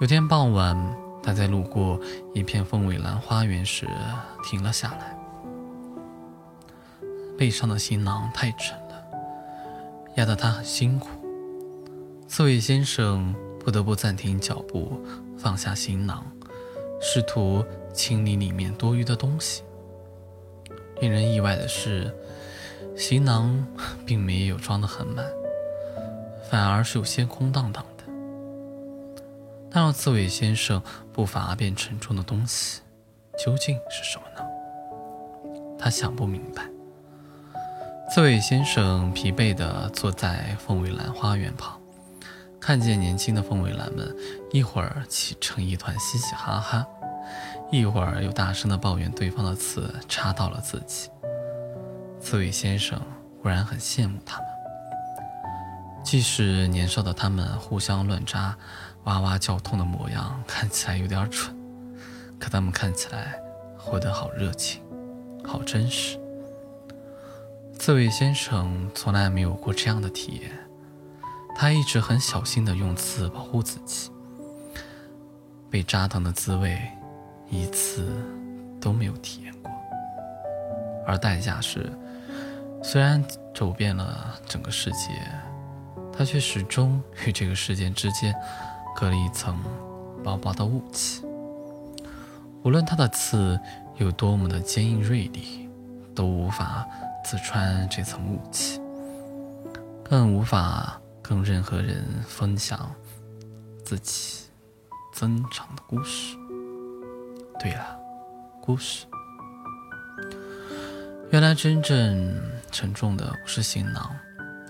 [0.00, 0.76] 有天傍晚，
[1.22, 2.00] 他在路过
[2.32, 3.86] 一片凤尾兰花园时
[4.44, 5.18] 停了下来。
[7.42, 9.04] 背上的行囊太沉了，
[10.14, 11.08] 压得他很辛苦。
[12.28, 15.04] 刺猬先生不得不暂停脚步，
[15.36, 16.24] 放下行囊，
[17.00, 19.64] 试图清理里面多余的东西。
[21.00, 22.14] 令人意外的是，
[22.96, 23.66] 行囊
[24.06, 25.26] 并没有装得很满，
[26.48, 28.04] 反而是有些空荡荡的。
[29.68, 30.80] 那让刺猬先生
[31.12, 32.82] 步伐变沉重的东西，
[33.36, 34.48] 究竟是什么呢？
[35.76, 36.62] 他想不明白。
[38.14, 41.80] 刺猬先生疲惫地坐在凤尾兰花园旁，
[42.60, 44.14] 看见年轻的凤尾兰们
[44.50, 46.86] 一会儿气成一团嘻嘻哈哈，
[47.70, 51.08] 一会儿又大声地抱怨对方的刺插到了自己。
[52.20, 53.00] 刺猬先生
[53.42, 54.46] 忽然很羡慕他们，
[56.04, 58.54] 即使年少的他们互相乱扎、
[59.04, 61.56] 哇哇叫痛的模样看起来有点蠢，
[62.38, 63.40] 可他们看起来
[63.78, 64.82] 活得好热情，
[65.42, 66.18] 好真实。
[67.78, 70.52] 刺猬先生从来没有过这样的体验，
[71.56, 74.08] 他一直很小心地用刺保护自己，
[75.68, 76.80] 被扎疼的滋味
[77.50, 78.08] 一次
[78.80, 79.72] 都没有体验过。
[81.04, 81.92] 而代价是，
[82.84, 85.08] 虽然走遍了整个世界，
[86.16, 88.32] 他却始终与这个世界之间
[88.94, 89.58] 隔了一层
[90.22, 91.24] 薄薄的雾气。
[92.62, 93.58] 无论他的刺
[93.96, 95.68] 有多么的坚硬锐利，
[96.14, 96.86] 都无法。
[97.24, 98.80] 刺穿这层雾气，
[100.04, 102.94] 更无法跟任何人分享
[103.84, 104.44] 自己
[105.14, 106.36] 增长的故事。
[107.58, 107.98] 对了，
[108.60, 109.06] 故事。
[111.30, 112.38] 原来真正
[112.70, 114.14] 沉重的不是行囊，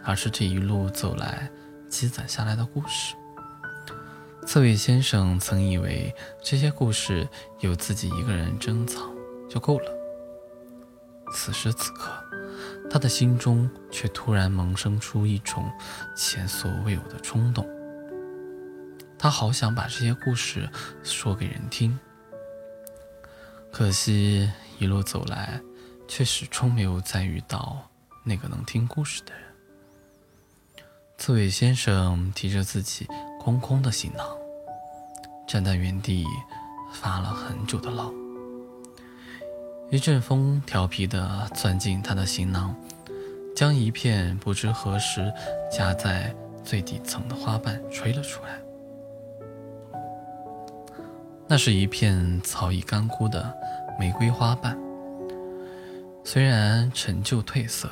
[0.04, 1.50] 而是这一路走来
[1.88, 3.16] 积攒下来的故事。
[4.46, 7.26] 刺猬先生曾以为这些故事
[7.60, 9.10] 有自己一个人珍藏
[9.48, 9.86] 就够了。
[11.32, 12.21] 此时此刻。
[12.90, 15.70] 他的心中却突然萌生出一种
[16.14, 17.66] 前所未有的冲动，
[19.18, 20.68] 他好想把这些故事
[21.02, 21.98] 说给人听。
[23.70, 25.60] 可惜一路走来，
[26.06, 27.88] 却始终没有再遇到
[28.22, 29.42] 那个能听故事的人。
[31.16, 33.06] 刺猬先生提着自己
[33.40, 34.26] 空空的行囊，
[35.48, 36.26] 站在原地
[36.92, 38.21] 发了很久的愣。
[39.92, 42.74] 一阵风调皮地钻进他的行囊，
[43.54, 45.30] 将一片不知何时
[45.70, 46.34] 夹在
[46.64, 48.58] 最底层的花瓣吹了出来。
[51.46, 53.54] 那是一片早已干枯的
[54.00, 54.78] 玫瑰花瓣，
[56.24, 57.90] 虽然陈旧褪色，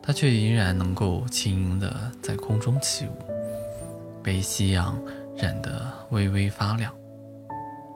[0.00, 3.18] 它却依然能够轻盈地在空中起舞，
[4.22, 4.98] 被夕阳
[5.36, 6.90] 染得微微发亮。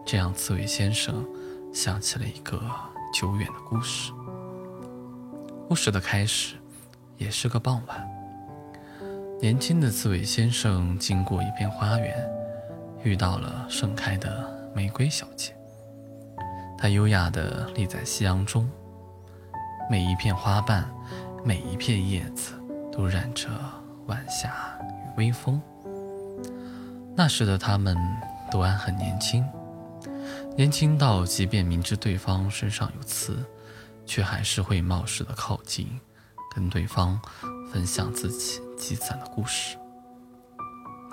[0.05, 1.25] 这样，刺猬先生。
[1.73, 2.61] 想起了一个
[3.13, 4.13] 久远的故事。
[5.69, 6.57] 故事的开始，
[7.17, 8.09] 也是个傍晚。
[9.41, 12.29] 年轻的刺猬先生经过一片花园，
[13.05, 15.55] 遇到了盛开的玫瑰小姐。
[16.77, 18.69] 她优雅地立在夕阳中，
[19.91, 20.89] 每一片花瓣，
[21.45, 22.55] 每一片叶子，
[22.91, 23.49] 都染着
[24.07, 24.53] 晚霞
[24.91, 25.61] 与微风。
[27.15, 27.97] 那时的他们
[28.51, 29.45] 都还很年轻，
[30.59, 33.39] 年轻到即便明知对方身上有刺，
[34.05, 35.89] 却还是会冒失的靠近，
[36.53, 37.17] 跟对方
[37.73, 39.79] 分享自己积攒的故事。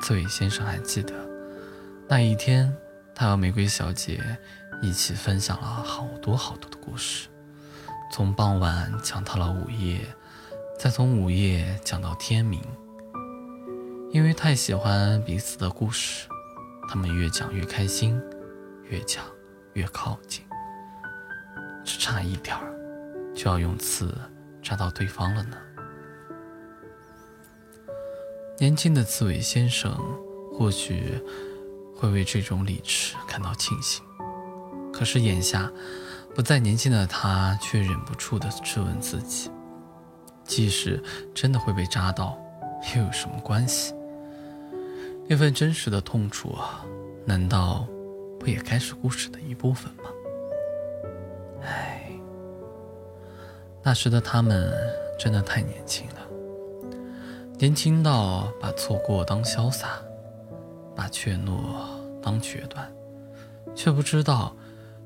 [0.02, 1.14] 这位先生还记得
[2.10, 2.76] 那一天，
[3.14, 4.20] 他和玫瑰小姐
[4.82, 7.28] 一起分享了好多好多的故事，
[8.12, 10.00] 从傍晚讲到了午夜，
[10.80, 12.60] 再从午夜讲到天明。
[14.12, 16.28] 因为太喜欢彼此的故事，
[16.90, 18.20] 他们越讲越开心，
[18.90, 19.24] 越讲
[19.76, 20.44] 越靠近，
[21.84, 22.74] 只差一点儿
[23.34, 24.18] 就要用刺
[24.64, 25.58] 扎到对方了呢。
[28.58, 29.94] 年轻的刺猬先生
[30.54, 31.22] 或许
[31.94, 34.02] 会为这种理智感到庆幸，
[34.94, 35.70] 可是眼下
[36.34, 39.52] 不再年轻的他却忍不住的质问自己：
[40.46, 41.04] 即使
[41.34, 42.38] 真的会被扎到，
[42.96, 43.94] 又有什么关系？
[45.28, 46.86] 那份真实的痛楚啊，
[47.26, 47.86] 难道
[48.46, 50.04] 不也该是故事的一部分吗？
[51.64, 52.12] 唉，
[53.82, 54.72] 那时的他们
[55.18, 56.18] 真的太年轻了，
[57.58, 60.00] 年轻到把错过当潇洒，
[60.96, 61.58] 把怯懦
[62.22, 62.88] 当决断，
[63.74, 64.56] 却不知道，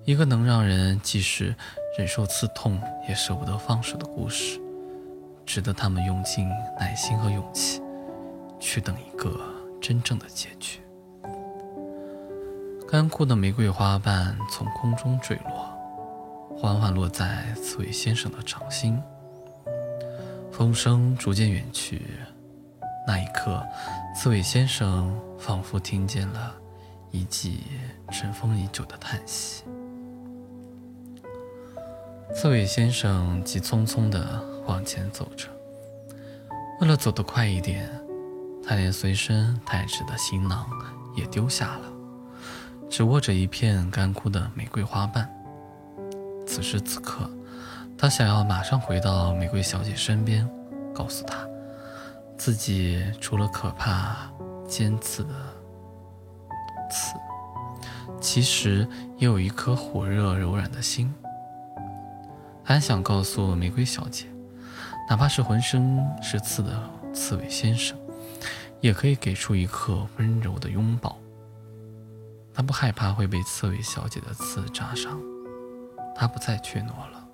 [0.03, 1.55] 一个能让人即使
[1.97, 2.77] 忍受刺痛
[3.07, 4.59] 也舍不得放手的故事，
[5.45, 6.45] 值得他们用尽
[6.77, 7.81] 耐心和勇气
[8.59, 9.39] 去等一个。
[9.81, 10.81] 真正的结局。
[12.91, 15.77] 干枯的玫瑰花瓣从空中坠落，
[16.57, 18.99] 缓缓落在刺猬先生的掌心。
[20.51, 22.01] 风声逐渐远去，
[23.05, 23.63] 那一刻，
[24.15, 26.51] 刺猬先生仿佛听见了
[27.11, 27.61] 一记
[28.11, 29.65] 尘封已久的叹息。
[32.33, 35.47] 刺猬先生急匆匆地往前走着，
[36.81, 37.87] 为了走得快一点。
[38.67, 40.67] 他连随身带着的行囊
[41.15, 41.87] 也丢下了，
[42.89, 45.29] 只握着一片干枯的玫瑰花瓣。
[46.45, 47.29] 此时此刻，
[47.97, 50.49] 他想要马上回到玫瑰小姐身边，
[50.93, 51.37] 告诉她，
[52.35, 54.29] 自己除了可怕
[54.67, 55.29] 尖刺的
[56.89, 57.13] 刺，
[58.19, 58.87] 其实
[59.17, 61.13] 也有一颗火热柔软的心。
[62.63, 64.25] 还想告诉玫瑰小姐，
[65.09, 66.71] 哪怕是浑身是刺的
[67.13, 67.95] 刺猬先生。
[68.81, 71.17] 也可以给出一刻温柔的拥抱。
[72.60, 75.18] 他不害怕会被刺猬小姐的刺扎伤，
[76.14, 77.26] 他不再怯懦了。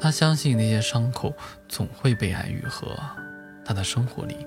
[0.00, 1.34] 他相信那些伤口
[1.68, 2.96] 总会被爱愈合，
[3.64, 4.46] 他的生活里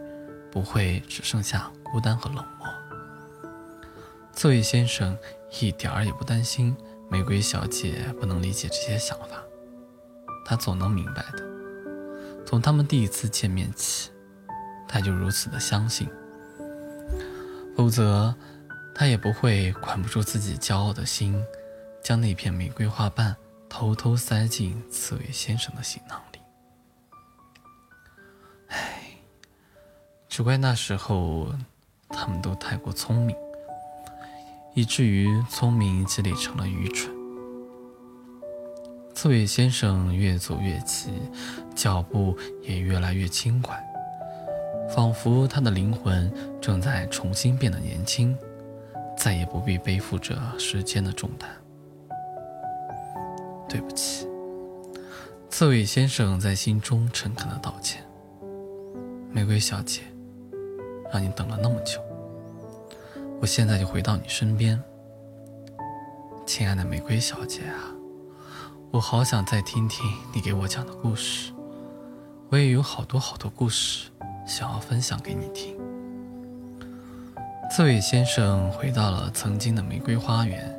[0.50, 2.66] 不会只剩下孤单和冷漠。
[4.32, 5.18] 刺猬先生
[5.60, 6.74] 一点儿也不担心
[7.10, 9.44] 玫瑰小姐不能理解这些想法，
[10.46, 11.44] 他总能明白的。
[12.46, 14.10] 从他们第一次见面起。
[14.88, 16.08] 他就如此的相信，
[17.78, 18.34] 否则
[18.96, 21.40] 他也不会管不住自己骄傲的心，
[22.04, 23.36] 将那片玫瑰花瓣
[23.70, 26.40] 偷偷塞进刺猬先生的行囊里。
[28.70, 29.04] 唉，
[30.28, 31.54] 只怪那时候
[32.10, 33.36] 他们都太过聪明，
[34.74, 37.16] 以至于聪明积累成了愚蠢。
[39.14, 41.12] 刺猬先生越走越急，
[41.76, 43.80] 脚步也越来越轻快。
[44.90, 46.32] 仿佛他的灵魂
[46.62, 48.36] 正在重新变得年轻，
[49.18, 51.50] 再也不必背负着时间的重担。
[53.70, 54.26] 对不起，
[55.50, 58.02] 刺猬先生在心中诚恳的道歉。
[59.30, 60.02] 玫瑰小姐，
[61.12, 62.00] 让你等了那么久，
[63.42, 64.82] 我现在就回到你身边。
[66.46, 67.94] 亲爱的玫瑰小姐啊，
[68.90, 71.52] 我好想再听听你给我讲的故事，
[72.50, 74.10] 我也有好多好多故事。
[74.48, 75.76] 想要分享给你听。
[77.70, 80.74] 刺猬先生回到了曾经的玫瑰花园，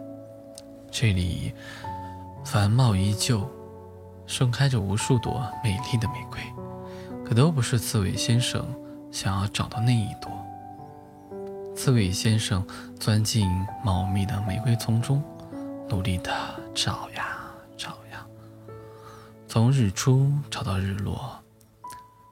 [0.91, 1.53] 这里
[2.45, 3.47] 繁茂依旧，
[4.27, 6.41] 盛开着无数朵美丽的玫瑰，
[7.25, 8.67] 可都不是刺猬先生
[9.13, 10.33] 想要找的那一朵。
[11.77, 12.67] 刺猬先生
[12.99, 13.49] 钻进
[13.85, 15.23] 茂密的玫瑰丛中，
[15.89, 16.33] 努力地
[16.75, 17.39] 找呀
[17.77, 18.27] 找呀，
[19.47, 21.38] 从日出找到日落。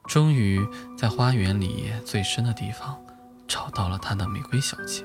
[0.06, 2.96] 终于在花园里最深的地方
[3.46, 5.04] 找到了他的玫瑰小姐。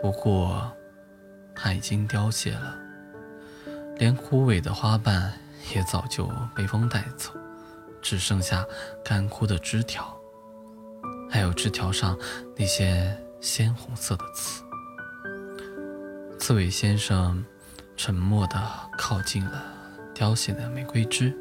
[0.00, 0.72] 不过，
[1.54, 2.76] 它已经凋谢了，
[3.96, 5.32] 连枯萎的花瓣
[5.74, 7.32] 也早就被风带走，
[8.00, 8.64] 只剩下
[9.04, 10.16] 干枯的枝条，
[11.28, 12.16] 还有枝条上
[12.56, 14.62] 那些鲜红色的刺。
[16.38, 17.44] 刺猬先生
[17.96, 18.56] 沉默地
[18.96, 19.64] 靠近了
[20.14, 21.36] 凋谢的玫瑰枝。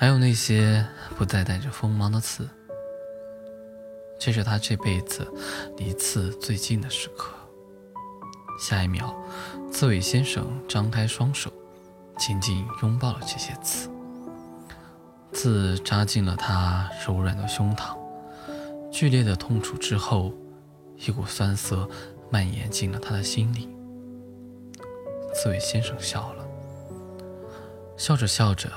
[0.00, 0.82] 还有那些
[1.18, 2.48] 不再带着锋芒的刺，
[4.18, 5.30] 这是他这辈子
[5.76, 7.34] 离刺最近的时刻。
[8.58, 9.14] 下一秒，
[9.70, 11.52] 刺猬先生张开双手，
[12.16, 13.90] 紧紧拥抱了这些刺。
[15.34, 17.94] 刺扎进了他柔软的胸膛，
[18.90, 20.32] 剧烈的痛楚之后，
[20.96, 21.86] 一股酸涩
[22.30, 23.68] 蔓延进了他的心里。
[25.34, 26.44] 刺猬先生笑了，
[27.98, 28.72] 笑着笑着，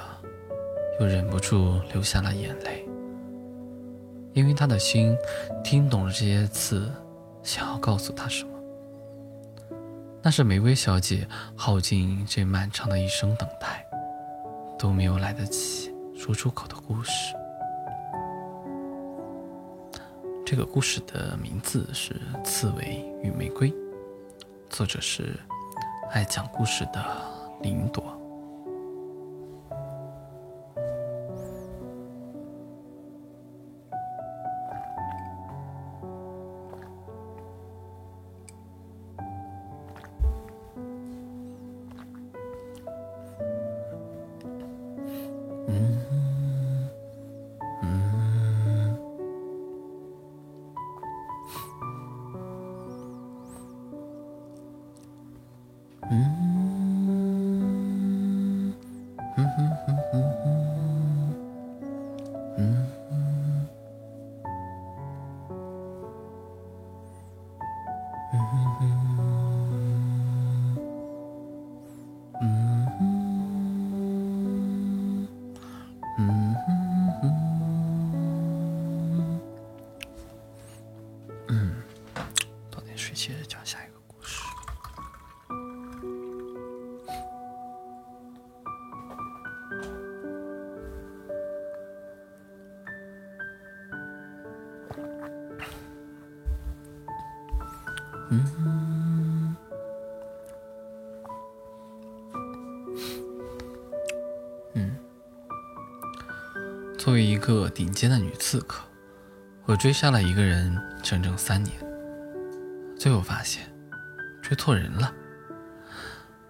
[0.99, 2.85] 又忍不住流下了眼泪，
[4.33, 5.15] 因为他的心
[5.63, 6.91] 听懂了这些刺
[7.41, 8.51] 想要告诉他什么。
[10.21, 13.85] 那是玫瑰小姐耗尽这漫长的一生等待，
[14.77, 17.11] 都没有来得及说出口的故事。
[20.45, 22.13] 这个故事的名字是
[22.43, 23.71] 《刺猬与玫瑰》，
[24.69, 25.35] 作者是
[26.11, 27.03] 爱讲故事的
[27.61, 28.22] 林朵。
[98.33, 99.55] 嗯，
[104.73, 104.97] 嗯，
[106.97, 108.83] 作为一个顶尖的女刺客，
[109.65, 111.75] 我追杀了一个人整整三年。
[112.97, 113.71] 最后发现，
[114.41, 115.13] 追错人了。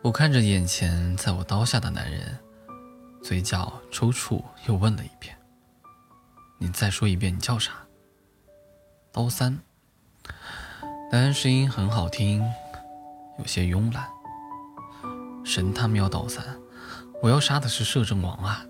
[0.02, 2.38] 我看着眼前在我刀下的男人，
[3.22, 5.36] 嘴角抽搐，又问了一遍
[6.60, 7.74] ：“你再说一遍，你叫啥？”
[9.12, 9.60] 刀三。
[11.14, 12.44] 男人声音很好听，
[13.38, 14.04] 有些慵懒。
[15.46, 16.44] 神他喵倒三，
[17.22, 18.66] 我要杀的是摄政王啊！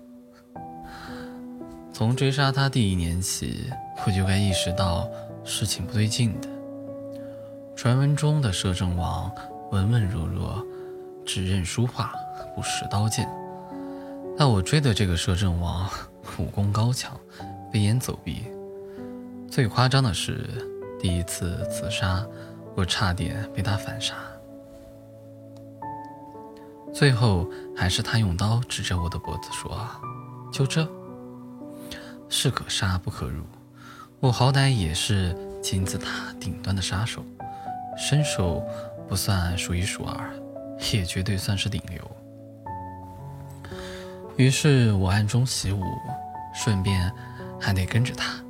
[1.90, 3.72] 从追杀他第一年起，
[4.06, 5.08] 我就该意识到
[5.42, 6.48] 事情不对劲的。
[7.74, 9.32] 传闻中的摄政王
[9.70, 10.62] 文文弱弱，
[11.24, 12.12] 只认书画，
[12.54, 13.26] 不识刀剑。
[14.36, 15.88] 但我追的这个摄政王
[16.36, 17.18] 武功高强，
[17.72, 18.42] 飞檐走壁。
[19.50, 20.46] 最夸张的是，
[21.04, 22.26] 第一次刺杀，
[22.74, 24.14] 我差点被他反杀。
[26.94, 27.46] 最后
[27.76, 29.86] 还是他用刀指着我的脖子说
[30.50, 30.88] ：“就这，
[32.30, 33.44] 士可杀不可辱。
[34.18, 37.22] 我好歹也是金字塔顶端的杀手。”
[38.00, 38.66] 身手
[39.06, 40.32] 不算数一数二，
[40.94, 42.10] 也绝对算是顶流。
[44.38, 45.84] 于是我暗中习武，
[46.54, 47.12] 顺便
[47.60, 48.42] 还得跟着他，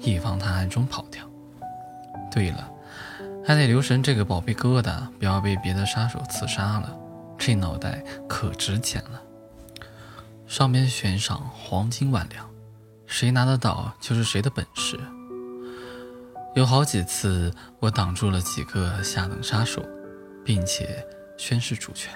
[0.00, 1.24] 以防他暗中跑掉。
[2.30, 2.70] 对了，
[3.44, 6.96] 还得留神这个宝贝疙瘩，不要被别的杀手刺杀了。
[7.36, 9.20] 这脑袋可值钱了，
[10.46, 12.48] 上面悬赏黄金万两，
[13.06, 15.00] 谁拿得到就是谁的本事。
[16.54, 19.82] 有好几次，我挡住了几个下等杀手，
[20.44, 21.06] 并且
[21.38, 22.12] 宣誓主权。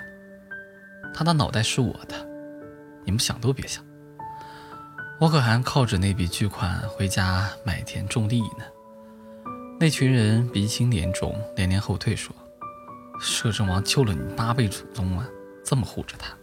[1.14, 2.14] 他的脑袋是我的，
[3.04, 3.82] 你们想都别想。
[5.20, 8.64] 我可还靠着那笔巨款回家买田种地呢。
[9.84, 12.34] 那群人鼻青脸肿，连连后退，说
[13.20, 15.28] ：“摄政王救了你八辈祖宗啊，
[15.62, 16.34] 这么护着他。”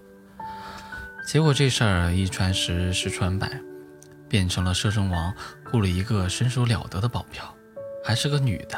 [1.28, 3.50] 结果这事儿一传十，十传百，
[4.30, 5.34] 变成了摄政王
[5.72, 7.44] 雇了一个身手了得的保镖。
[8.06, 8.78] 还是个女的，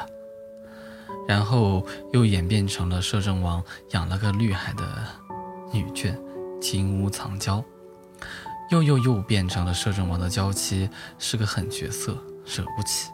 [1.28, 5.05] 然后又演变成了摄政王养了个绿海的
[5.74, 6.18] 女眷
[6.61, 7.61] 金屋藏娇，
[8.72, 10.89] 又又又变成了摄政王的娇妻
[11.20, 12.14] 是个狠角色，
[12.45, 13.09] 惹不起。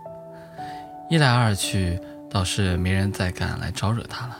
[1.09, 1.99] 一来二去，
[2.29, 4.37] 倒是没人再敢来招惹他了，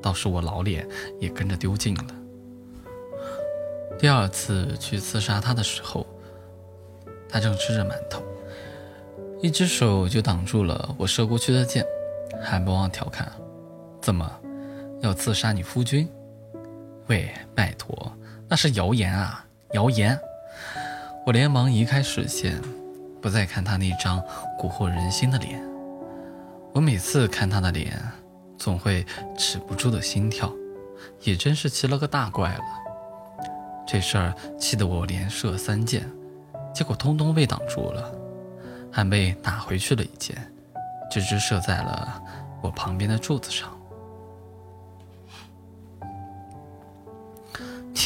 [0.00, 0.88] 倒是我老脸
[1.20, 2.06] 也跟着丢尽了。
[3.98, 6.06] 第二次去刺杀他的时候，
[7.28, 8.22] 他正吃着馒头。
[9.42, 11.84] 一只手就挡住了我射过去的箭，
[12.42, 13.30] 还不忘调侃
[14.00, 14.26] ：“怎么，
[15.00, 16.08] 要刺杀你夫君？
[17.08, 18.10] 喂，拜托，
[18.48, 20.18] 那是谣言啊，谣言！”
[21.26, 22.58] 我连忙移开视线，
[23.20, 24.18] 不再看他那张
[24.58, 25.62] 蛊惑人心的脸。
[26.72, 28.00] 我每次看他的脸，
[28.56, 29.04] 总会
[29.36, 30.52] 止不住的心跳，
[31.22, 32.64] 也真是奇了个大怪了。
[33.86, 36.08] 这事儿气得我连射三箭，
[36.72, 38.14] 结果通通被挡住了，
[38.90, 40.36] 还被打回去了一箭，
[41.10, 42.22] 直直射在了
[42.62, 43.68] 我旁边的柱子上。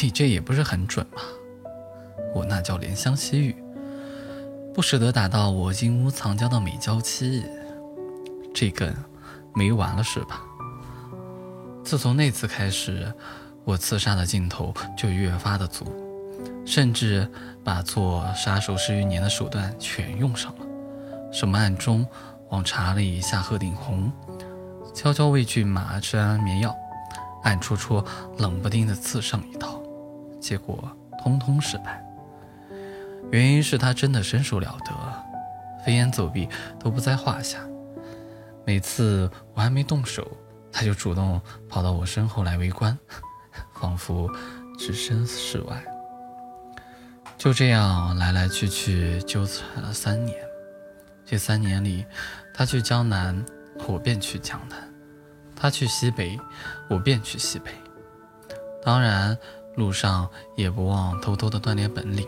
[0.01, 1.21] 你这也不是很准嘛！
[2.33, 3.55] 我那叫怜香惜玉，
[4.71, 7.43] 不舍得打到我金屋藏娇的美娇妻。
[8.55, 8.95] 这梗
[9.53, 10.41] 没完了是吧？
[11.83, 13.13] 自从那次开始，
[13.65, 15.85] 我刺杀的劲头就越发的足，
[16.65, 17.29] 甚至
[17.65, 20.65] 把做杀手十余年的手段全用上了。
[21.33, 22.07] 什么暗中
[22.47, 24.09] 往茶里下鹤顶红，
[24.93, 26.73] 悄悄喂骏马吃安眠药，
[27.43, 28.05] 暗戳戳
[28.37, 29.83] 冷不丁的刺上一刀，
[30.39, 30.89] 结果
[31.21, 32.01] 通通失败。
[33.31, 34.93] 原因是他真的身手了得，
[35.83, 36.47] 飞檐走壁
[36.79, 37.59] 都不在话下。
[38.65, 40.25] 每次我还没动手，
[40.71, 41.39] 他就主动
[41.69, 42.97] 跑到我身后来围观，
[43.79, 44.29] 仿佛
[44.77, 45.83] 置身事外。
[47.37, 50.37] 就这样来来去去纠缠了三年。
[51.25, 52.05] 这三年里，
[52.53, 53.45] 他去江南，
[53.87, 54.77] 我便去江南；
[55.55, 56.39] 他去西北，
[56.89, 57.71] 我便去西北。
[58.83, 59.37] 当然，
[59.75, 62.27] 路上也不忘偷偷的锻炼本领。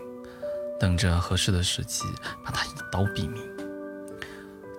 [0.80, 2.04] 等着合适的时机，
[2.46, 3.57] 把他一刀毙命。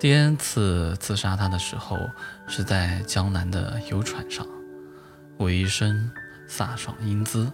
[0.00, 1.98] 第 n 次刺杀他的时候，
[2.46, 4.46] 是在江南的游船上。
[5.36, 6.08] 我一身
[6.48, 7.52] 飒爽英姿，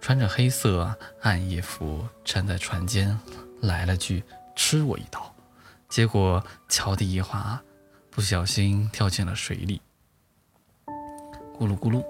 [0.00, 3.18] 穿着黑色暗夜服，站在船间，
[3.60, 4.22] 来了句
[4.54, 5.34] “吃我一刀”，
[5.90, 7.60] 结果桥底一滑，
[8.10, 9.82] 不小心跳进了水里，
[11.58, 12.04] 咕噜咕噜。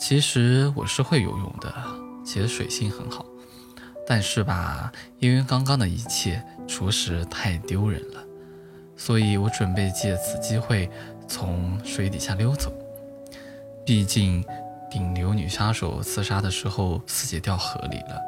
[0.00, 1.72] 其实我是会游泳的，
[2.26, 3.24] 且水性很好。
[4.04, 4.90] 但是吧，
[5.20, 8.24] 因为刚刚的一切着实太丢人了，
[8.98, 10.90] 所以我准备借此机会
[11.26, 12.70] 从水底下溜走。
[13.86, 14.44] 毕竟
[14.90, 18.20] 顶流女杀手刺杀的时候自己掉河里了，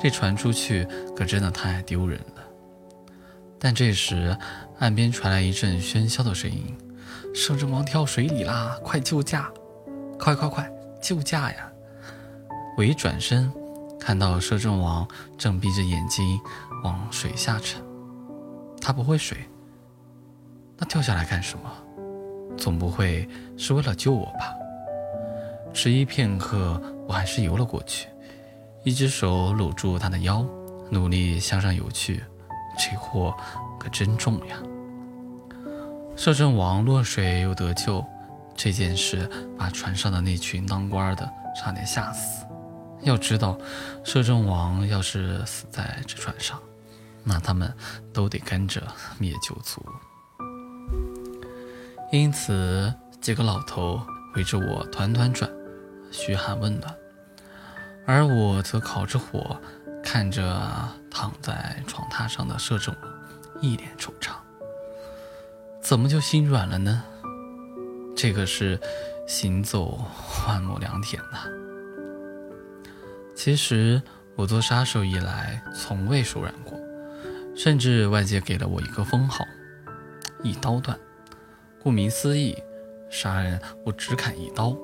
[0.00, 2.42] 这传出去可真的太丢人了。
[3.60, 4.36] 但这时
[4.80, 6.76] 岸边传来一阵喧嚣的声音
[7.32, 8.76] ：“摄政王跳水里啦！
[8.82, 9.48] 快救驾！
[10.18, 10.68] 快快快
[11.00, 11.70] 救驾呀！”
[12.76, 13.52] 我一转身。
[13.98, 16.38] 看到摄政王正闭着眼睛
[16.84, 17.82] 往水下沉，
[18.80, 19.36] 他不会水，
[20.78, 21.70] 那跳下来干什么？
[22.56, 24.54] 总不会是为了救我吧？
[25.74, 28.08] 迟疑片刻，我还是游了过去，
[28.82, 30.46] 一只手搂住他的腰，
[30.90, 32.22] 努力向上游去。
[32.78, 33.34] 这货
[33.78, 34.56] 可真重呀！
[36.14, 38.04] 摄政王落水又得救，
[38.54, 42.46] 这件事把船上的那群当官的差点吓死。
[43.02, 43.58] 要知道，
[44.04, 46.58] 摄政王要是死在这船上，
[47.22, 47.72] 那他们
[48.12, 48.82] 都得跟着
[49.18, 49.84] 灭九族。
[52.12, 54.00] 因此，几个老头
[54.36, 55.50] 围着我团团转，
[56.10, 56.94] 嘘寒问暖，
[58.06, 59.60] 而我则烤着火，
[60.04, 60.62] 看着
[61.10, 63.12] 躺在床榻上的摄政王，
[63.60, 64.30] 一脸惆怅。
[65.82, 67.02] 怎么就心软了呢？
[68.16, 68.80] 这个是
[69.26, 70.00] 行走
[70.46, 71.40] 万亩良田呐。
[73.34, 74.00] 其实
[74.36, 76.78] 我做杀手以来从未手软过，
[77.56, 79.44] 甚至外界给了我一个封号——
[80.42, 80.96] 一刀断。
[81.86, 82.60] 顾名思义，
[83.08, 84.76] 杀人我只砍一刀，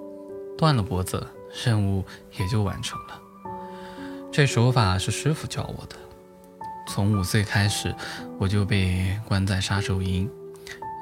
[0.56, 1.26] 断了脖子，
[1.64, 2.04] 任务
[2.38, 3.20] 也就完成了。
[4.30, 5.96] 这手法是师傅教我的。
[6.86, 7.92] 从五岁开始，
[8.38, 10.30] 我就被关在杀手营，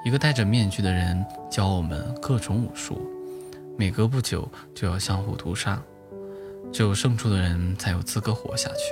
[0.02, 3.06] 一个戴着面具的人教我们各种武术，
[3.76, 5.78] 每隔不久就要相互屠杀。
[6.72, 8.84] 只有胜出的人才有资格活下去。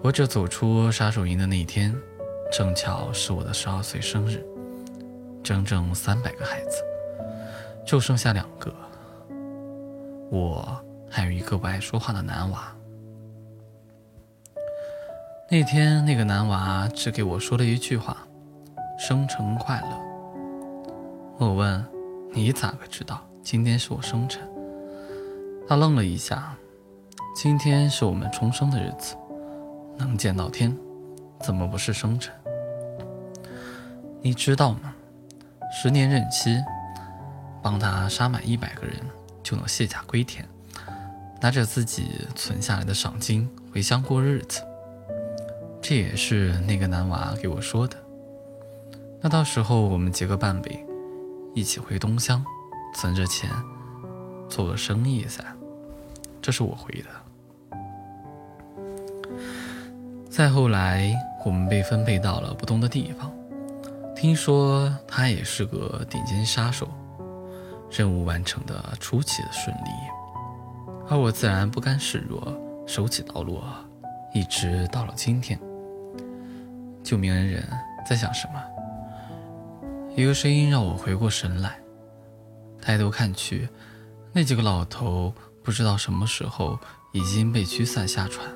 [0.00, 1.92] 活着走出杀手营的那一天，
[2.52, 4.46] 正巧是我的十二岁生日。
[5.42, 6.82] 整整三百个孩子，
[7.84, 8.72] 就剩下两个，
[10.30, 10.78] 我
[11.08, 12.72] 还有一个不爱说话的男娃。
[15.50, 18.16] 那天，那个男娃只给我说了一句话
[18.96, 19.88] ：“生辰快乐。”
[21.38, 21.84] 我问
[22.32, 24.40] ：“你咋个知道今天是我生辰？”
[25.66, 26.54] 他愣了一下，
[27.34, 29.16] 今天是我们重生的日子，
[29.96, 30.76] 能见到天，
[31.40, 32.32] 怎么不是生辰？
[34.22, 34.94] 你知道吗？
[35.72, 36.62] 十年任期，
[37.62, 38.96] 帮他杀满一百个人，
[39.42, 40.44] 就能卸甲归田，
[41.40, 44.60] 拿着自己存下来的赏金回乡过日子。
[45.80, 47.96] 这也是那个男娃给我说的。
[49.22, 50.84] 那到时候我们结个伴呗，
[51.54, 52.44] 一起回东乡，
[52.94, 53.48] 存着钱，
[54.48, 55.44] 做个生意噻。
[56.42, 57.08] 这是我回的。
[60.28, 61.14] 再后来，
[61.44, 63.32] 我们被分配到了不同的地方。
[64.20, 66.86] 听说他也是个顶尖杀手，
[67.90, 69.88] 任务完成的出奇的顺利，
[71.08, 72.54] 而我自然不甘示弱，
[72.86, 73.64] 手起刀落，
[74.34, 75.58] 一直到了今天。
[77.02, 77.66] 救命恩人
[78.06, 78.62] 在想什么？
[80.14, 81.78] 一个声音让我回过神来，
[82.82, 83.70] 抬头看去，
[84.34, 85.32] 那几个老头
[85.64, 86.78] 不知道什么时候
[87.12, 88.46] 已经被驱散下船，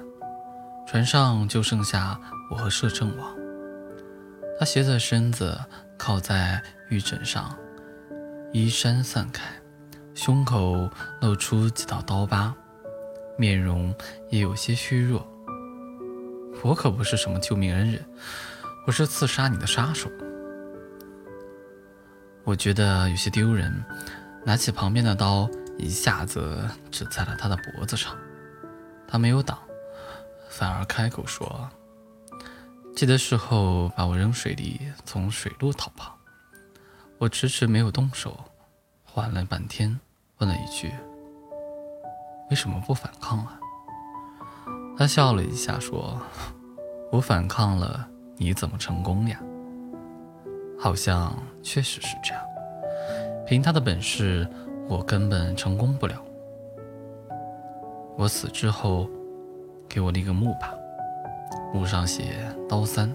[0.86, 3.43] 船上就剩下我和摄政王。
[4.58, 5.58] 他斜着身子
[5.98, 7.56] 靠在玉枕上，
[8.52, 9.44] 衣衫散开，
[10.14, 10.88] 胸口
[11.20, 12.54] 露出几道刀疤，
[13.36, 13.94] 面容
[14.30, 15.26] 也有些虚弱。
[16.62, 18.04] 我可不是什么救命恩人，
[18.86, 20.08] 我是刺杀你的杀手。
[22.44, 23.84] 我觉得有些丢人，
[24.44, 25.48] 拿起旁边的刀，
[25.78, 26.58] 一下子
[26.90, 28.16] 指在了他的脖子上。
[29.06, 29.58] 他没有挡，
[30.48, 31.68] 反而开口说。
[32.94, 36.16] 记得事后把我扔水里，从水路逃跑。
[37.18, 38.38] 我迟迟没有动手，
[39.02, 39.98] 缓了半天，
[40.38, 40.92] 问了一句
[42.50, 43.58] ：“为什么不反抗啊？”
[44.96, 46.22] 他笑了一下，说
[47.10, 49.40] ：“我反抗了，你怎么成功呀？”
[50.78, 52.40] 好像确实是这样。
[53.44, 54.48] 凭他的本事，
[54.88, 56.22] 我根本成功不了。
[58.16, 59.10] 我死之后，
[59.88, 60.72] 给我立个墓吧。
[61.74, 62.36] 墓上写
[62.70, 63.12] “刀三”，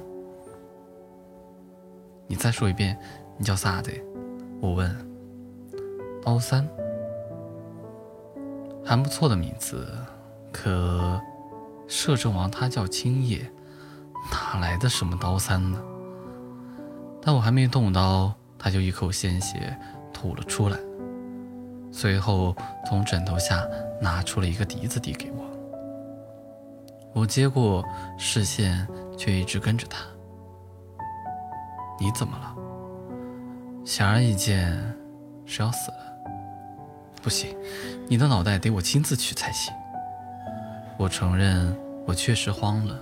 [2.28, 3.00] 你再说一遍，
[3.38, 3.90] 你叫啥子？
[4.60, 4.94] 我问。
[6.22, 6.68] 刀三，
[8.84, 9.88] 还不错的名字，
[10.52, 11.20] 可
[11.88, 13.50] 摄政王他叫青叶，
[14.30, 15.82] 哪来的什么刀三呢？
[17.22, 19.74] 但我还没动刀，他就一口鲜血
[20.12, 20.78] 吐了出来，
[21.94, 22.54] 随后
[22.86, 23.66] 从枕头下
[24.02, 25.46] 拿出了一个笛子递给我。
[27.14, 27.84] 我接过，
[28.18, 28.88] 视线
[29.18, 30.06] 却一直跟着他。
[32.00, 32.56] 你怎么了？
[33.84, 34.72] 显而易见
[35.46, 35.98] 是要死了。
[37.22, 37.58] 不行，
[38.08, 39.74] 你的脑袋得我亲自取才行。
[40.98, 42.98] 我承认我确实慌了，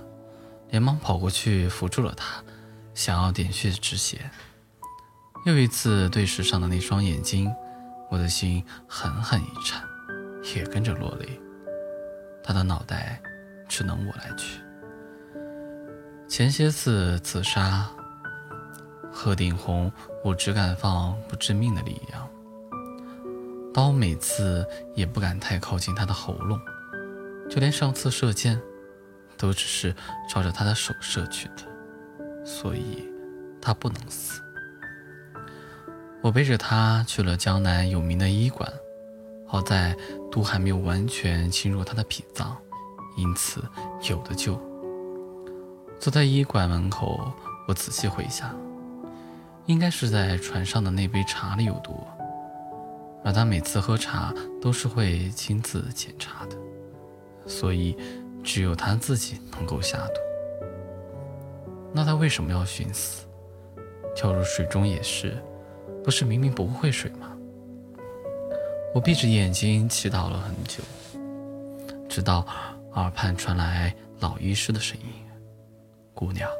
[0.70, 2.42] 连忙跑过去扶住了他，
[2.94, 4.30] 想要点穴止血。
[5.44, 7.52] 又一次对视上的那双眼睛，
[8.10, 9.82] 我的心狠狠一颤，
[10.56, 11.40] 也跟着落泪。
[12.42, 13.20] 他的脑袋。
[13.68, 14.60] 只能我来取。
[16.26, 17.88] 前些次自杀，
[19.12, 19.90] 鹤顶红，
[20.24, 22.28] 我只敢放不致命的力量，
[23.72, 26.60] 刀每次也不敢太靠近他的喉咙，
[27.48, 28.60] 就连上次射箭，
[29.36, 29.94] 都只是
[30.28, 33.08] 照着他的手射去的，所以
[33.60, 34.40] 他不能死。
[36.20, 38.70] 我背着他去了江南有名的医馆，
[39.46, 39.96] 好在
[40.30, 42.56] 毒还没有完全侵入他的脾脏。
[43.18, 43.60] 因此，
[44.08, 44.56] 有的救。
[45.98, 47.32] 坐在医馆门口，
[47.66, 48.56] 我仔细回想，
[49.66, 52.00] 应该是在船上的那杯茶里有毒，
[53.24, 56.56] 而他每次喝茶都是会亲自检查的，
[57.44, 57.96] 所以
[58.44, 60.20] 只有他自己能够下毒。
[61.92, 63.26] 那他为什么要寻死？
[64.14, 65.36] 跳入水中也是，
[66.04, 67.32] 不是明明不会水吗？
[68.94, 70.84] 我闭着眼睛祈祷了很久，
[72.08, 72.46] 直到。
[72.98, 75.06] 耳畔传来老医师的声音
[76.12, 76.50] ：“姑娘，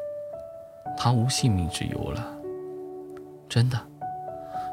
[0.97, 2.33] 他无性命之忧了。
[3.49, 3.77] 真的，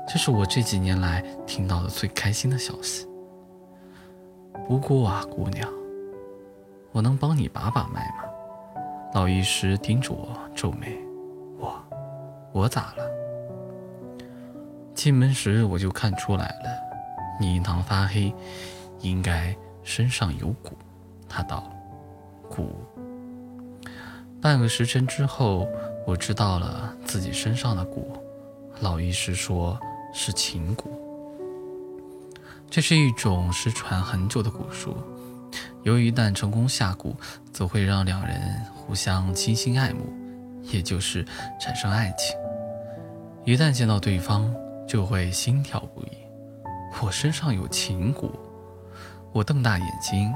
[0.08, 3.08] 这是我这几年来听到的最开心的消息。
[4.68, 5.68] 不过啊，姑娘，
[6.92, 8.26] 我能帮你把把脉吗？”
[9.16, 10.96] 老医师盯着我皱眉
[11.58, 11.84] ：“我，
[12.52, 13.10] 我咋了？
[14.94, 16.70] 进门时我就看出来了，
[17.40, 18.32] 你印堂发黑，
[19.00, 20.72] 应该身上有蛊。”
[21.28, 21.72] 他道
[22.50, 22.68] ：“蛊。”
[24.42, 25.68] 半个时辰之后，
[26.06, 28.04] 我知道了自己身上的蛊。
[28.82, 29.80] 老医师说
[30.14, 30.86] 是情蛊，
[32.70, 34.96] 这是一种失传很久的蛊术。
[35.84, 37.16] 由于一旦成功下蛊，
[37.54, 40.14] 则会让两人互相倾心爱慕，
[40.62, 41.26] 也就是
[41.60, 42.38] 产生爱情。
[43.46, 44.54] 一旦见到对方，
[44.88, 46.10] 就会心跳不已。
[47.02, 48.30] 我身上有情蛊，
[49.32, 50.34] 我瞪大眼睛。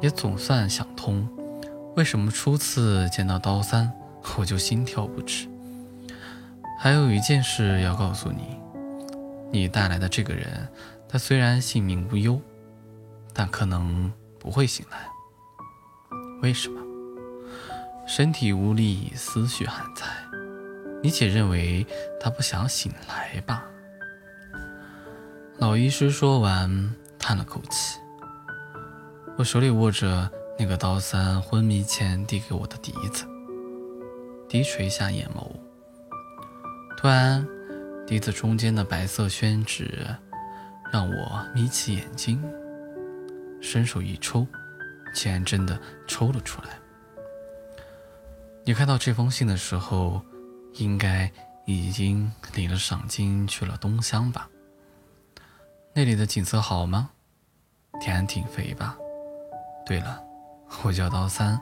[0.00, 1.28] 也总算想通，
[1.96, 3.90] 为什么初次见到刀三
[4.38, 5.48] 我就心跳不止。
[6.78, 8.58] 还有一件事要告诉你，
[9.50, 10.68] 你带来的这个人，
[11.08, 12.40] 他虽然性命无忧，
[13.32, 15.08] 但可能不会醒来。
[16.42, 16.80] 为什么？
[18.06, 20.04] 身体无力，思绪还在。
[21.02, 21.86] 你且认为
[22.20, 23.64] 他不想醒来吧。
[25.58, 27.98] 老医师说完，叹了口气。
[29.38, 33.26] 我手里握着那个刀三昏迷前递给我的笛子，
[34.48, 35.46] 低垂下眼眸。
[36.96, 37.46] 突然，
[38.06, 40.06] 笛子中间的白色宣纸
[40.90, 42.42] 让我眯起眼睛，
[43.60, 44.46] 伸手一抽，
[45.12, 45.78] 竟然真的
[46.08, 46.70] 抽了出来。
[48.64, 50.22] 你看到这封信的时候，
[50.76, 51.30] 应该
[51.66, 54.48] 已经领了赏金去了东乡吧？
[55.92, 57.10] 那里的景色好吗？
[58.00, 58.96] 田安挺肥吧？
[59.86, 60.20] 对了，
[60.82, 61.58] 我叫刀三，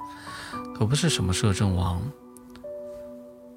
[0.74, 2.02] 可不是什么摄政王。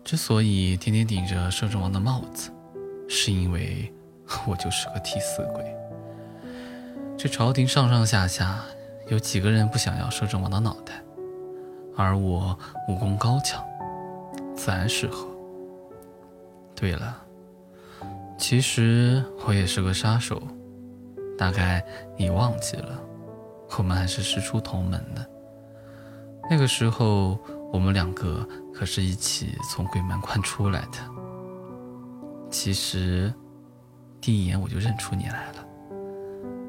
[0.03, 2.51] 之所以天天顶着摄政王的帽子，
[3.07, 3.91] 是因为
[4.45, 5.63] 我就是个替死鬼。
[7.18, 8.59] 这朝廷上上下下，
[9.07, 11.01] 有几个人不想要摄政王的脑袋？
[11.95, 12.57] 而我
[12.89, 13.65] 武功高强，
[14.53, 15.28] 自然适合。
[16.76, 17.18] 对了，
[18.38, 20.41] 其实我也是个杀手，
[21.38, 21.84] 大概
[22.18, 23.01] 你忘记了，
[23.78, 25.30] 我们还是师出同门的。
[26.49, 27.38] 那个时候，
[27.74, 30.97] 我们两个可是一起从鬼门关出来的。
[32.49, 33.34] 其实，
[34.22, 35.65] 第一眼我就认出你来了，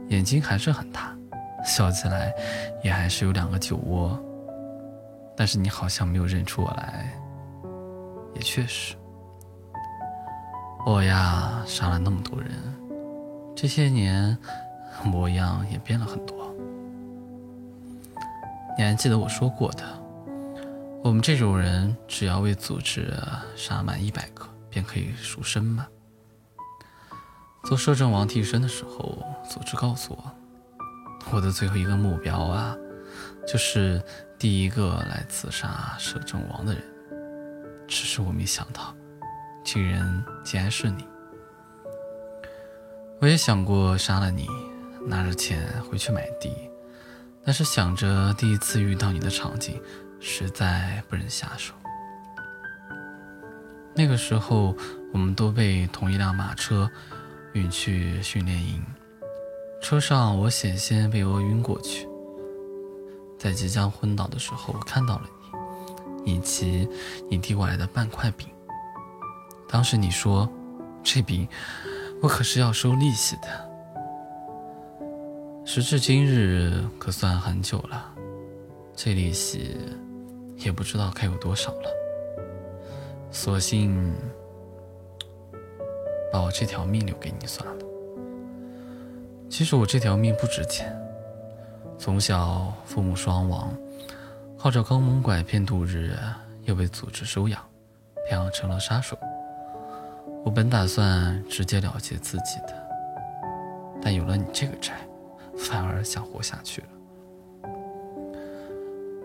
[0.08, 1.16] 眼睛还是很大，
[1.64, 2.34] 笑起来
[2.82, 4.18] 也还是有两个酒窝。
[5.36, 7.16] 但是你好像没有认出我来，
[8.34, 8.96] 也确实，
[10.84, 12.50] 我呀杀了那么多人，
[13.54, 14.36] 这些年
[15.04, 16.37] 模样也变了很多。
[18.78, 19.84] 你还记得我说过的，
[21.02, 23.12] 我们这种人只要为组织
[23.56, 25.84] 杀满一百个，便可以赎身吗？
[27.64, 29.20] 做摄政王替身的时候，
[29.50, 30.32] 组织告诉我，
[31.32, 32.76] 我的最后一个目标啊。
[33.48, 34.00] 就是
[34.38, 36.82] 第一个来刺杀摄政王的人，
[37.88, 38.94] 只是我没想到，
[39.64, 41.04] 这人竟然是你。
[43.18, 44.46] 我也想过杀了你，
[45.04, 46.67] 拿着钱回去买地，
[47.48, 49.80] 但是想着第一次遇到你的场景，
[50.20, 51.72] 实在不忍下手。
[53.94, 54.76] 那个时候，
[55.14, 56.86] 我们都被同一辆马车
[57.54, 58.84] 运去训练营，
[59.80, 62.06] 车上我险些被饿晕过去。
[63.38, 65.30] 在即将昏倒的时候，我看到了
[66.26, 66.86] 你，以及
[67.30, 68.46] 你递过来的半块饼。
[69.66, 70.46] 当时你说
[71.02, 71.48] ：“这饼
[72.20, 73.67] 我可是要收利息的。”
[75.70, 78.10] 时至今日，可算很久了，
[78.96, 79.76] 这利息
[80.56, 81.90] 也不知道该有多少了。
[83.30, 84.14] 索性
[86.32, 87.84] 把我这条命留给你算了。
[89.50, 90.90] 其实我这条命不值钱。
[91.98, 93.70] 从小父母双亡，
[94.56, 96.16] 靠着坑蒙拐骗度日，
[96.64, 97.62] 又被组织收养，
[98.26, 99.18] 培养成了杀手。
[100.46, 102.74] 我本打算直接了结自己的，
[104.00, 104.94] 但有了你这个债，
[105.58, 106.88] 反而想活下去了。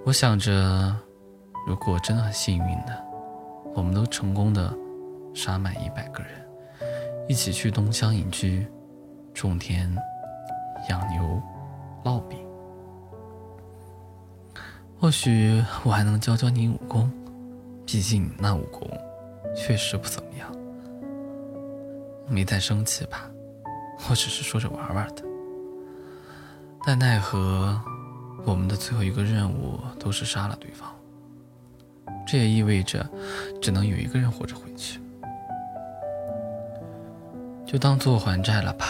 [0.06, 0.94] 我想着，
[1.66, 3.06] 如果真的很幸运的，
[3.74, 4.74] 我们都成功的
[5.34, 6.32] 杀满一百个人，
[7.30, 8.68] 一起去东乡隐居，
[9.34, 9.96] 种田、
[10.90, 11.42] 养牛、
[12.04, 12.38] 烙饼。
[15.00, 17.10] 或许我还能教教你武功，
[17.86, 18.82] 毕竟那武功
[19.56, 20.52] 确实不怎么样。
[22.28, 23.30] 没在生气吧？
[24.10, 25.24] 我只是说着玩玩的。
[26.86, 27.80] 但奈何，
[28.44, 30.90] 我们的最后一个任务都是杀了对方，
[32.28, 33.10] 这也意味着
[33.62, 35.00] 只能有一个人活着回去。
[37.66, 38.86] 就当做还债了吧。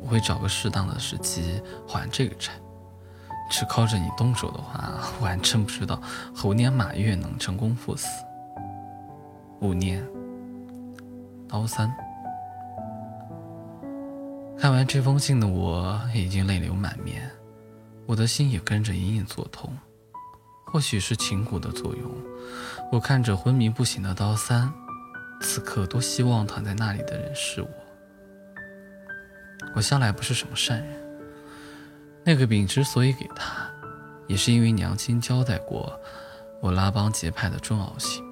[0.00, 2.50] 我会找个适当的时机还这个债。
[3.50, 6.00] 只靠着你动手的话，我还真不知道
[6.34, 8.06] 猴年马月能成功赴死。
[9.60, 10.02] 五年，
[11.48, 11.92] 刀三。
[14.60, 17.30] 看完这封信的我已经泪流满面，
[18.06, 19.72] 我的心也跟着隐隐作痛。
[20.66, 22.10] 或许是情蛊的作用，
[22.90, 24.70] 我看着昏迷不醒的刀三，
[25.40, 27.68] 此刻多希望躺在那里的人是我。
[29.76, 31.00] 我向来不是什么善人。
[32.24, 33.70] 那个饼之所以给他，
[34.26, 35.98] 也是因为娘亲交代过
[36.60, 38.24] 我拉帮结派的重要性。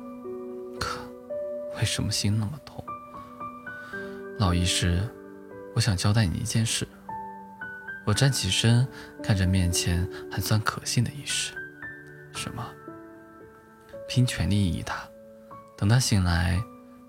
[0.78, 0.98] 可
[1.78, 2.84] 为什么心那么痛？
[4.38, 5.08] 老医师，
[5.76, 6.88] 我想交代你一件事。
[8.06, 8.88] 我站起身，
[9.22, 11.52] 看着面前还算可信的医师。
[12.34, 12.66] 什么？
[14.08, 15.06] 拼全力医他，
[15.76, 16.58] 等他醒来，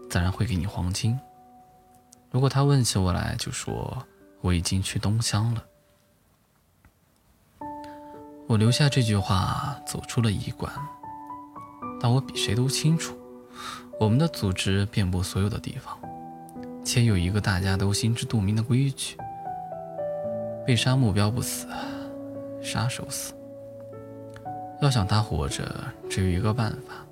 [0.10, 1.18] 自然会给你黄金。
[2.30, 4.06] 如果他问起我来，就说
[4.42, 5.64] 我已经去东乡了。
[8.48, 10.74] 我留下这句话，走出了医馆。
[12.02, 13.18] 但我比谁都清楚，
[13.98, 15.98] 我们的组织遍布所有的地方，
[16.88, 19.18] 且有一个大家都心知肚明的规矩：
[20.66, 21.68] 被杀目标不死，
[22.62, 23.34] 杀手死。
[24.82, 25.70] 要想他活着，
[26.10, 27.06] 只有一个办法，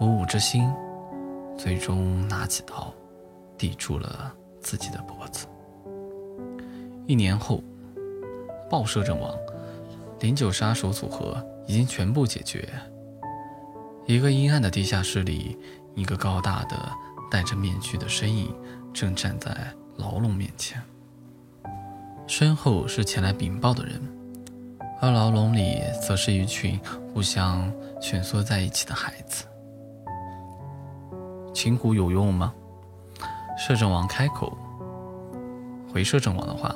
[0.00, 0.66] 我捂着心，
[1.58, 2.90] 最终拿起刀，
[3.58, 5.46] 抵住了自己的脖子。
[7.06, 7.62] 一年后，
[8.70, 9.36] 报社阵亡，
[10.20, 12.66] 零九杀手组合已经全部解决。
[14.06, 15.58] 一个阴暗的地下室里，
[15.94, 16.90] 一个高大的、
[17.30, 18.52] 戴着面具的身影
[18.92, 19.56] 正站在
[19.96, 20.82] 牢笼面前，
[22.26, 24.00] 身后是前来禀报的人，
[25.00, 26.78] 而牢笼里则是一群
[27.14, 29.44] 互相蜷缩在一起的孩子。
[31.54, 32.52] 琴鼓有用吗？
[33.56, 34.56] 摄政王开口。
[35.92, 36.74] 回摄政王的话，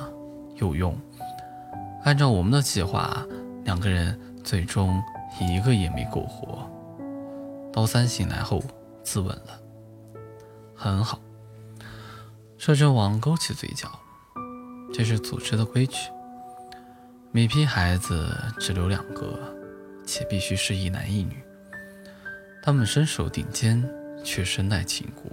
[0.57, 0.95] 有用。
[2.05, 3.25] 按照我们的计划，
[3.65, 5.03] 两个人最终
[5.41, 6.69] 一个也没苟活。
[7.73, 8.63] 刀三醒来后
[9.03, 9.64] 自刎了。
[10.75, 11.21] 很好。
[12.57, 13.91] 摄政王勾起嘴角，
[14.93, 15.97] 这是组织的规矩。
[17.31, 19.39] 每批孩子只留两个，
[20.07, 21.43] 且必须是一男一女。
[22.63, 23.85] 他们身手顶尖，
[24.25, 25.31] 却身带琴骨。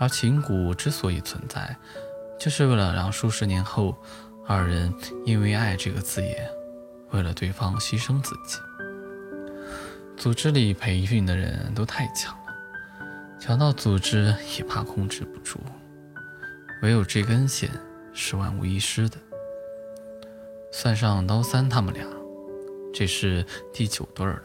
[0.00, 1.76] 而琴骨之所以存在，
[2.40, 3.96] 就是为了让数十年后，
[4.48, 4.92] 二人
[5.24, 6.50] 因为爱这个字眼，
[7.12, 8.58] 为了对方牺牲自己。
[10.16, 12.36] 组织里培训的人都太强，
[13.44, 15.58] 强盗组织也怕控制不住。
[16.80, 17.68] 唯有这根线
[18.12, 19.16] 是万无一失的。
[20.70, 22.06] 算上刀三他们俩，
[22.94, 24.40] 这是第九对了，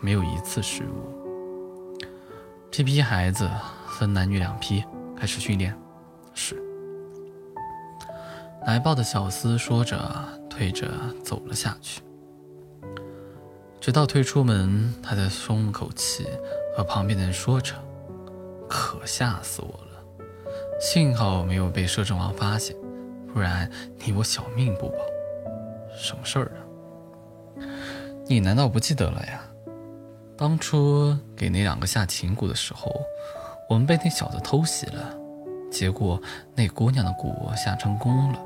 [0.00, 1.98] 没有一次失误。
[2.70, 3.50] 这批孩子
[3.88, 4.84] 分男女两批
[5.16, 5.76] 开始训练。
[6.34, 6.56] 是。
[8.64, 9.98] 来报的小厮说着，
[10.48, 10.86] 退着
[11.24, 12.00] 走了下去。
[13.80, 16.28] 直到退出门，他才松了口气，
[16.76, 17.74] 和旁边的人说着
[18.68, 20.24] ：“可吓死我了！
[20.80, 22.76] 幸好没有被摄政王发现，
[23.32, 24.96] 不然你我小命不保。
[25.96, 26.60] 什么事儿啊？
[28.26, 29.42] 你难道不记得了呀？
[30.36, 32.94] 当初给那两个下琴蛊的时候，
[33.68, 35.16] 我们被那小子偷袭了，
[35.70, 36.22] 结果
[36.54, 38.38] 那姑娘的蛊下成功了，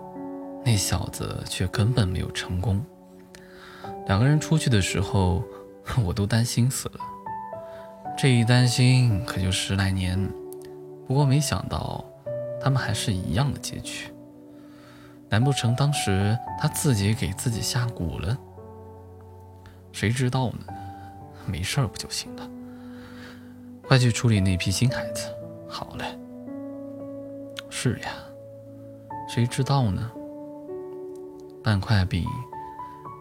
[0.64, 2.82] 那小子却根本没有成功。”
[4.08, 5.42] 两个人出去的时候，
[6.02, 7.00] 我都担心死了。
[8.16, 10.30] 这一担心可就十来年。
[11.06, 12.04] 不过没想到，
[12.60, 14.06] 他们还是一样的结局。
[15.28, 18.36] 难不成当时他自己给自己下蛊了？
[19.90, 20.66] 谁知道呢？
[21.46, 22.48] 没事不就行了？
[23.86, 25.28] 快去处理那批新孩子。
[25.68, 26.18] 好嘞。
[27.68, 28.10] 是呀，
[29.28, 30.10] 谁知道呢？
[31.64, 32.24] 半块饼。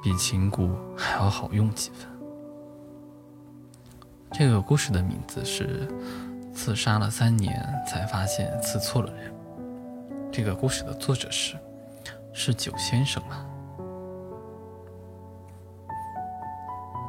[0.03, 2.10] 比琴鼓还要好用几分。
[4.33, 5.87] 这个故事的名字是
[6.55, 9.31] 《刺杀了三年才发现刺错了人》。
[10.31, 11.57] 这个故事的作者是
[12.33, 13.45] 是九先生吗？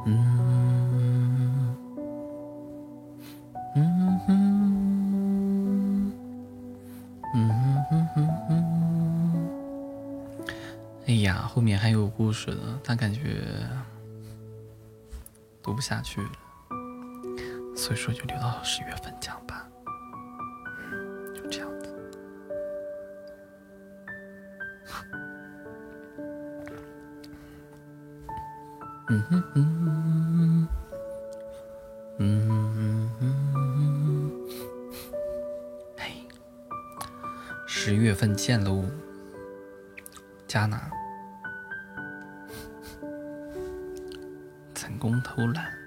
[0.05, 1.77] 嗯
[3.75, 4.29] 嗯嗯
[7.33, 8.59] 嗯嗯嗯。
[11.07, 13.41] 哎呀，后面还有故事呢，但感觉
[15.61, 16.29] 读不下去了，
[17.75, 19.67] 所以说就留到十月份讲吧。
[21.35, 21.89] 就这样子。
[29.09, 30.67] 嗯哼哼，
[32.19, 34.47] 嗯哼，
[35.97, 36.25] 嘿，
[37.67, 38.85] 十月份见喽。
[40.47, 40.89] 加拿
[44.73, 45.82] 成功偷懒。